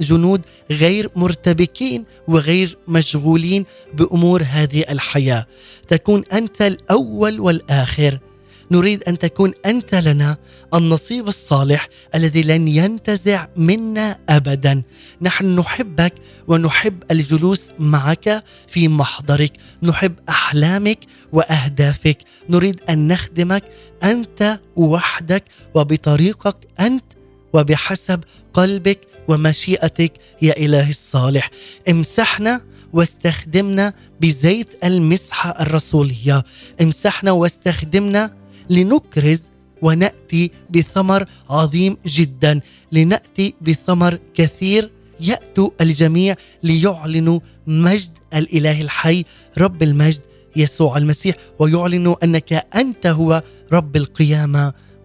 جنود 0.00 0.40
غير 0.70 1.10
مرتبكين 1.16 2.04
وغير 2.28 2.78
مشغولين 2.88 3.64
بأمور 3.94 4.42
هذه 4.42 4.84
الحياة. 4.90 5.46
تكون 5.88 6.24
أنت 6.32 6.62
الأول 6.62 7.40
والآخر. 7.40 8.18
نريد 8.70 9.02
أن 9.02 9.18
تكون 9.18 9.52
أنت 9.66 9.94
لنا 9.94 10.36
النصيب 10.74 11.28
الصالح 11.28 11.88
الذي 12.14 12.42
لن 12.42 12.68
ينتزع 12.68 13.46
منا 13.56 14.18
ابدا. 14.28 14.82
نحن 15.22 15.58
نحبك 15.58 16.14
ونحب 16.48 17.02
الجلوس 17.10 17.70
معك 17.78 18.44
في 18.68 18.88
محضرك. 18.88 19.52
نحب 19.82 20.14
أحلامك 20.28 20.98
وأهدافك. 21.32 22.18
نريد 22.50 22.80
أن 22.88 23.08
نخدمك 23.08 23.64
أنت 24.02 24.60
وحدك 24.76 25.44
وبطريقك 25.74 26.56
أنت 26.80 27.17
وبحسب 27.52 28.20
قلبك 28.54 29.00
ومشيئتك 29.28 30.12
يا 30.42 30.56
إلهي 30.56 30.90
الصالح. 30.90 31.50
امسحنا 31.90 32.60
واستخدمنا 32.92 33.94
بزيت 34.20 34.84
المسحه 34.84 35.62
الرسولية. 35.62 36.44
امسحنا 36.82 37.30
واستخدمنا 37.30 38.34
لنكرز 38.70 39.42
ونأتي 39.82 40.50
بثمر 40.70 41.24
عظيم 41.50 41.96
جدا. 42.06 42.60
لنأتي 42.92 43.54
بثمر 43.60 44.18
كثير 44.34 44.90
يأتوا 45.20 45.70
الجميع 45.80 46.34
ليعلنوا 46.62 47.40
مجد 47.66 48.18
الإله 48.34 48.80
الحي 48.80 49.24
رب 49.58 49.82
المجد 49.82 50.20
يسوع 50.56 50.96
المسيح 50.96 51.36
ويعلنوا 51.58 52.24
أنك 52.24 52.52
أنت 52.74 53.06
هو 53.06 53.42
رب 53.72 53.96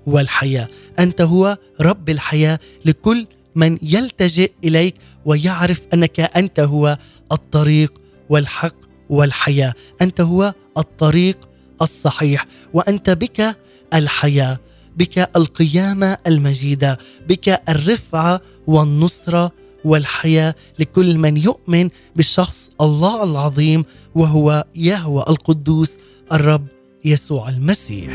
القيامه 0.07 0.13
والحياة. 0.15 0.67
أنت 0.99 1.21
هو 1.21 1.57
رب 1.81 2.09
الحياة 2.09 2.59
لكل 2.85 3.27
من 3.55 3.77
يلتجئ 3.81 4.51
إليك 4.63 4.95
ويعرف 5.25 5.81
أنك 5.93 6.19
أنت 6.19 6.59
هو 6.59 6.97
الطريق 7.31 7.93
والحق 8.29 8.75
والحياة. 9.09 9.73
أنت 10.01 10.21
هو 10.21 10.53
الطريق 10.77 11.37
الصحيح. 11.81 12.47
وأنت 12.73 13.09
بك 13.09 13.55
الحياة 13.93 14.59
بك 14.97 15.29
القيامة 15.35 16.17
المجيدة 16.27 16.97
بك 17.29 17.61
الرفعه 17.69 18.41
والنصرة 18.67 19.51
والحياة 19.85 20.55
لكل 20.79 21.17
من 21.17 21.37
يؤمن 21.37 21.89
بالشخص 22.15 22.69
الله 22.81 23.23
العظيم 23.23 23.85
وهو 24.15 24.65
يهوى 24.75 25.25
القدوس 25.29 25.97
الرب 26.31 26.67
يسوع 27.05 27.49
المسيح. 27.49 28.13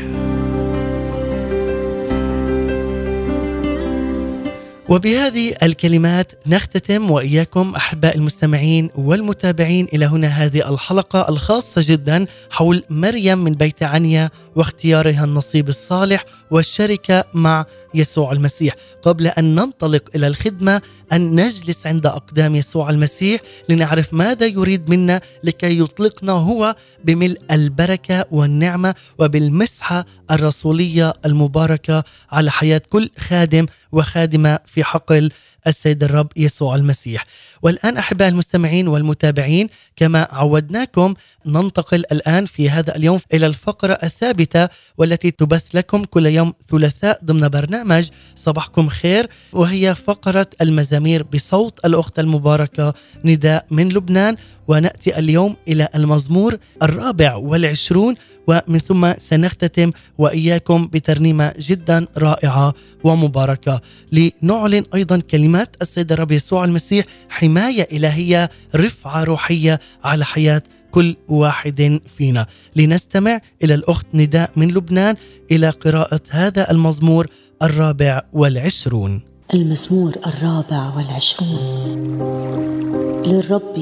وبهذه 4.89 5.55
الكلمات 5.63 6.31
نختتم 6.47 7.11
وإياكم 7.11 7.75
أحباء 7.75 8.15
المستمعين 8.15 8.89
والمتابعين 8.95 9.87
إلى 9.93 10.05
هنا 10.05 10.27
هذه 10.27 10.73
الحلقة 10.73 11.29
الخاصة 11.29 11.81
جدا 11.85 12.25
حول 12.51 12.83
مريم 12.89 13.37
من 13.37 13.53
بيت 13.53 13.83
عنيا 13.83 14.29
واختيارها 14.55 15.23
النصيب 15.23 15.69
الصالح 15.69 16.25
والشركة 16.51 17.23
مع 17.33 17.65
يسوع 17.93 18.31
المسيح. 18.31 18.75
قبل 19.01 19.27
أن 19.27 19.55
ننطلق 19.55 20.03
إلى 20.15 20.27
الخدمة 20.27 20.81
أن 21.13 21.35
نجلس 21.35 21.87
عند 21.87 22.05
أقدام 22.05 22.55
يسوع 22.55 22.89
المسيح 22.89 23.41
لنعرف 23.69 24.13
ماذا 24.13 24.45
يريد 24.45 24.89
منا 24.89 25.21
لكي 25.43 25.79
يطلقنا 25.79 26.31
هو 26.31 26.75
بملء 27.03 27.37
البركة 27.51 28.25
والنعمة 28.31 28.95
وبالمسحة 29.19 30.05
الرسولية 30.31 31.13
المباركة 31.25 32.03
على 32.31 32.51
حياة 32.51 32.81
كل 32.89 33.09
خادم 33.19 33.65
وخادمة 33.91 34.59
في 34.65 34.78
حقل 34.83 35.31
السيد 35.67 36.03
الرب 36.03 36.27
يسوع 36.37 36.75
المسيح. 36.75 37.25
والآن 37.61 37.97
أحباء 37.97 38.29
المستمعين 38.29 38.87
والمتابعين 38.87 39.69
كما 39.95 40.27
عودناكم 40.31 41.13
ننتقل 41.45 42.03
الآن 42.11 42.45
في 42.45 42.69
هذا 42.69 42.95
اليوم 42.95 43.19
إلى 43.33 43.45
الفقرة 43.45 43.93
الثابتة 43.93 44.69
والتي 44.97 45.31
تبث 45.31 45.63
لكم 45.73 46.03
كل 46.03 46.25
يوم 46.25 46.53
ثلاثاء 46.71 47.19
ضمن 47.25 47.47
برنامج 47.47 48.09
صباحكم 48.35 48.89
خير 48.89 49.29
وهي 49.53 49.95
فقرة 49.95 50.47
المزامير 50.61 51.23
بصوت 51.23 51.85
الأخت 51.85 52.19
المباركة 52.19 52.93
نداء 53.25 53.65
من 53.71 53.89
لبنان. 53.89 54.35
ونأتي 54.69 55.19
اليوم 55.19 55.55
إلى 55.67 55.87
المزمور 55.95 56.57
الرابع 56.83 57.35
والعشرون 57.35 58.15
ومن 58.47 58.79
ثم 58.79 59.13
سنختتم 59.13 59.91
وإياكم 60.17 60.87
بترنيمة 60.87 61.53
جدا 61.59 62.07
رائعة 62.17 62.73
ومباركة. 63.03 63.81
لنعلن 64.11 64.83
أيضا 64.93 65.19
كلمات 65.19 65.75
السيد 65.81 66.11
الرب 66.11 66.31
يسوع 66.31 66.65
المسيح 66.65 67.05
حماية 67.29 67.87
إلهية 67.91 68.49
رفعة 68.75 69.23
روحية 69.23 69.79
على 70.03 70.25
حياة 70.25 70.61
كل 70.91 71.15
واحد 71.27 71.99
فينا. 72.17 72.47
لنستمع 72.75 73.39
إلى 73.63 73.73
الأخت 73.73 74.05
نداء 74.13 74.51
من 74.55 74.67
لبنان 74.67 75.15
إلى 75.51 75.69
قراءة 75.69 76.21
هذا 76.29 76.71
المزمور 76.71 77.27
الرابع 77.63 78.21
والعشرون. 78.33 79.21
المزمور 79.53 80.15
الرابع 80.25 80.95
والعشرون. 80.95 82.88
للرب 83.29 83.77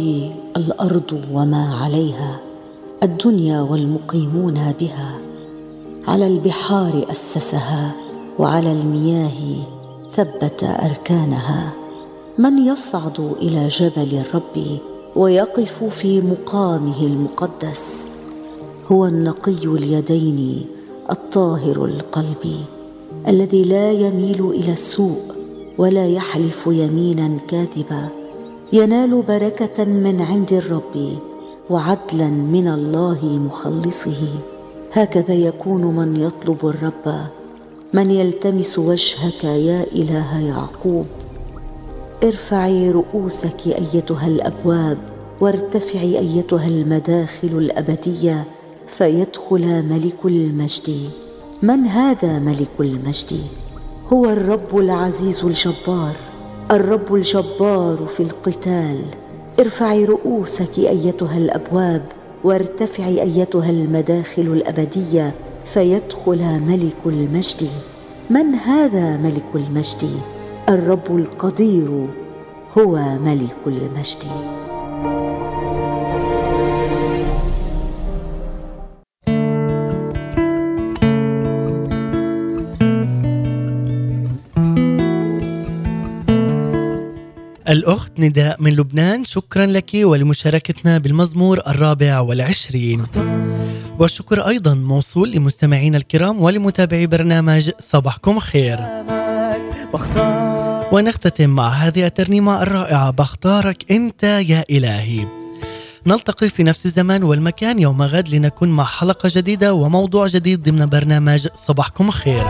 الأرض 0.57 1.21
وما 1.33 1.75
عليها 1.75 2.39
الدنيا 3.03 3.61
والمقيمون 3.61 4.73
بها 4.79 5.19
على 6.07 6.27
البحار 6.27 7.05
أسسها 7.11 7.91
وعلى 8.39 8.71
المياه 8.71 9.39
ثبت 10.15 10.63
أركانها. 10.63 11.71
من 12.37 12.65
يصعد 12.65 13.19
إلى 13.41 13.67
جبل 13.67 14.15
الرب 14.15 14.79
ويقف 15.15 15.83
في 15.83 16.21
مقامه 16.21 17.01
المقدس 17.01 17.97
هو 18.91 19.05
النقي 19.05 19.65
اليدين 19.65 20.65
الطاهر 21.11 21.85
القلب 21.85 22.43
الذي 23.27 23.63
لا 23.63 23.91
يميل 23.91 24.49
إلى 24.49 24.73
السوء 24.73 25.21
ولا 25.77 26.07
يحلف 26.07 26.67
يمينا 26.67 27.37
كاذبا. 27.47 28.26
ينال 28.74 29.22
بركة 29.22 29.84
من 29.84 30.22
عند 30.22 30.53
الرب 30.53 31.20
وعدلا 31.70 32.28
من 32.28 32.68
الله 32.68 33.26
مخلصه. 33.26 34.28
هكذا 34.93 35.34
يكون 35.34 35.82
من 35.82 36.15
يطلب 36.15 36.68
الرب 36.68 37.28
من 37.93 38.11
يلتمس 38.11 38.80
وجهك 38.80 39.43
يا 39.43 39.86
إله 39.95 40.39
يعقوب. 40.39 41.05
ارفعي 42.24 42.91
رؤوسك 42.91 43.68
أيتها 43.68 44.28
الأبواب 44.28 44.97
وارتفعي 45.41 46.20
أيتها 46.20 46.68
المداخل 46.68 47.47
الأبدية 47.47 48.43
فيدخل 48.88 49.84
ملك 49.84 50.26
المجد. 50.26 50.89
من 51.63 51.86
هذا 51.86 52.39
ملك 52.39 52.76
المجد؟ 52.80 53.39
هو 54.13 54.26
الرب 54.26 54.78
العزيز 54.78 55.45
الجبار. 55.45 56.26
الرب 56.72 57.15
الجبار 57.15 57.97
في 58.07 58.20
القتال. 58.24 59.01
ارفعي 59.59 60.05
رؤوسك 60.05 60.80
أيتها 60.80 61.38
الأبواب 61.38 62.01
وارتفعي 62.43 63.22
أيتها 63.22 63.70
المداخل 63.70 64.41
الأبدية 64.41 65.34
فيدخل 65.65 66.61
ملك 66.61 66.97
المجد. 67.05 67.70
من 68.30 68.55
هذا 68.55 69.18
ملك 69.18 69.45
المجد؟ 69.55 70.09
الرب 70.70 71.15
القدير 71.18 72.07
هو 72.78 72.95
ملك 73.26 73.57
المجد. 73.68 74.66
الأخت 87.70 88.11
نداء 88.20 88.61
من 88.61 88.74
لبنان 88.74 89.26
شكرا 89.26 89.65
لك 89.65 89.91
ولمشاركتنا 89.93 90.97
بالمزمور 90.97 91.59
الرابع 91.68 92.20
والعشرين. 92.20 93.03
والشكر 93.99 94.47
أيضا 94.47 94.74
موصول 94.74 95.32
لمستمعينا 95.32 95.97
الكرام 95.97 96.41
ولمتابعي 96.41 97.07
برنامج 97.07 97.72
صباحكم 97.80 98.39
خير. 98.39 98.80
ونختتم 100.91 101.49
مع 101.49 101.70
هذه 101.70 102.05
الترنيمة 102.05 102.61
الرائعة 102.61 103.11
بختارك 103.11 103.91
أنت 103.91 104.24
يا 104.24 104.63
إلهي. 104.70 105.46
نلتقي 106.05 106.49
في 106.49 106.63
نفس 106.63 106.85
الزمان 106.85 107.23
والمكان 107.23 107.79
يوم 107.79 108.01
غد 108.01 108.29
لنكون 108.29 108.69
مع 108.69 108.83
حلقة 108.83 109.29
جديدة 109.33 109.73
وموضوع 109.73 110.27
جديد 110.27 110.63
ضمن 110.63 110.85
برنامج 110.85 111.47
صباحكم 111.53 112.11
خير. 112.11 112.47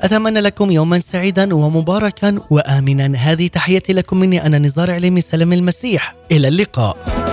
أتمنى 0.00 0.40
لكم 0.40 0.70
يوما 0.70 1.00
سعيدا 1.00 1.54
ومباركا 1.54 2.38
وآمنا. 2.50 3.18
هذه 3.18 3.46
تحياتي 3.46 3.92
لكم 3.92 4.20
مني 4.20 4.46
أنا 4.46 4.58
نزار 4.58 4.90
عليمي 4.90 5.20
سلام 5.20 5.52
المسيح. 5.52 6.14
إلى 6.32 6.48
اللقاء. 6.48 7.27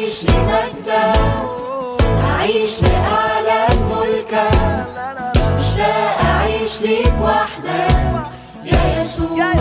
أعيش 0.00 0.24
لمجدك 0.24 1.20
أعيش 2.24 2.82
لأعلى 2.82 3.66
ملكك 3.90 4.86
مشتاق 5.58 6.18
أعيش 6.24 6.80
ليك 6.80 7.12
وحدك. 7.22 8.32
يا 8.64 9.00
يسوع. 9.00 9.52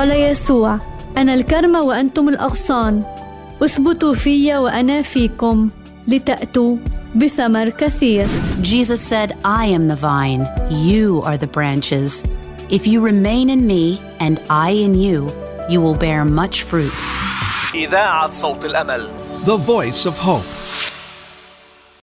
قال 0.00 0.10
يسوع. 0.10 0.78
أنا 1.16 1.34
الكرمة 1.34 1.82
وأنتم 1.82 2.28
الأغصان. 2.28 3.04
اثبتوا 3.62 4.14
في 4.14 4.56
وأنا 4.56 5.02
فيكم 5.02 5.68
لتأتوا 6.08 6.76
بثمر 7.14 7.68
كثير. 7.68 8.26
Jesus 8.62 9.00
said, 9.00 9.32
I 9.44 9.66
am 9.66 9.88
the 9.88 9.96
vine, 9.96 10.46
you 10.70 11.20
are 11.22 11.36
the 11.36 11.46
branches. 11.46 12.24
If 12.70 12.86
you 12.86 13.02
remain 13.02 13.50
in 13.50 13.66
me 13.66 14.00
and 14.20 14.40
I 14.48 14.70
in 14.70 14.94
you, 14.94 15.28
you 15.68 15.82
will 15.82 15.98
bear 16.06 16.24
much 16.24 16.62
fruit. 16.62 16.98
إذاعة 17.74 18.30
صوت 18.30 18.64
الأمل. 18.64 19.08
The 19.44 19.56
Voice 19.56 20.06
of 20.06 20.16
Hope. 20.16 20.59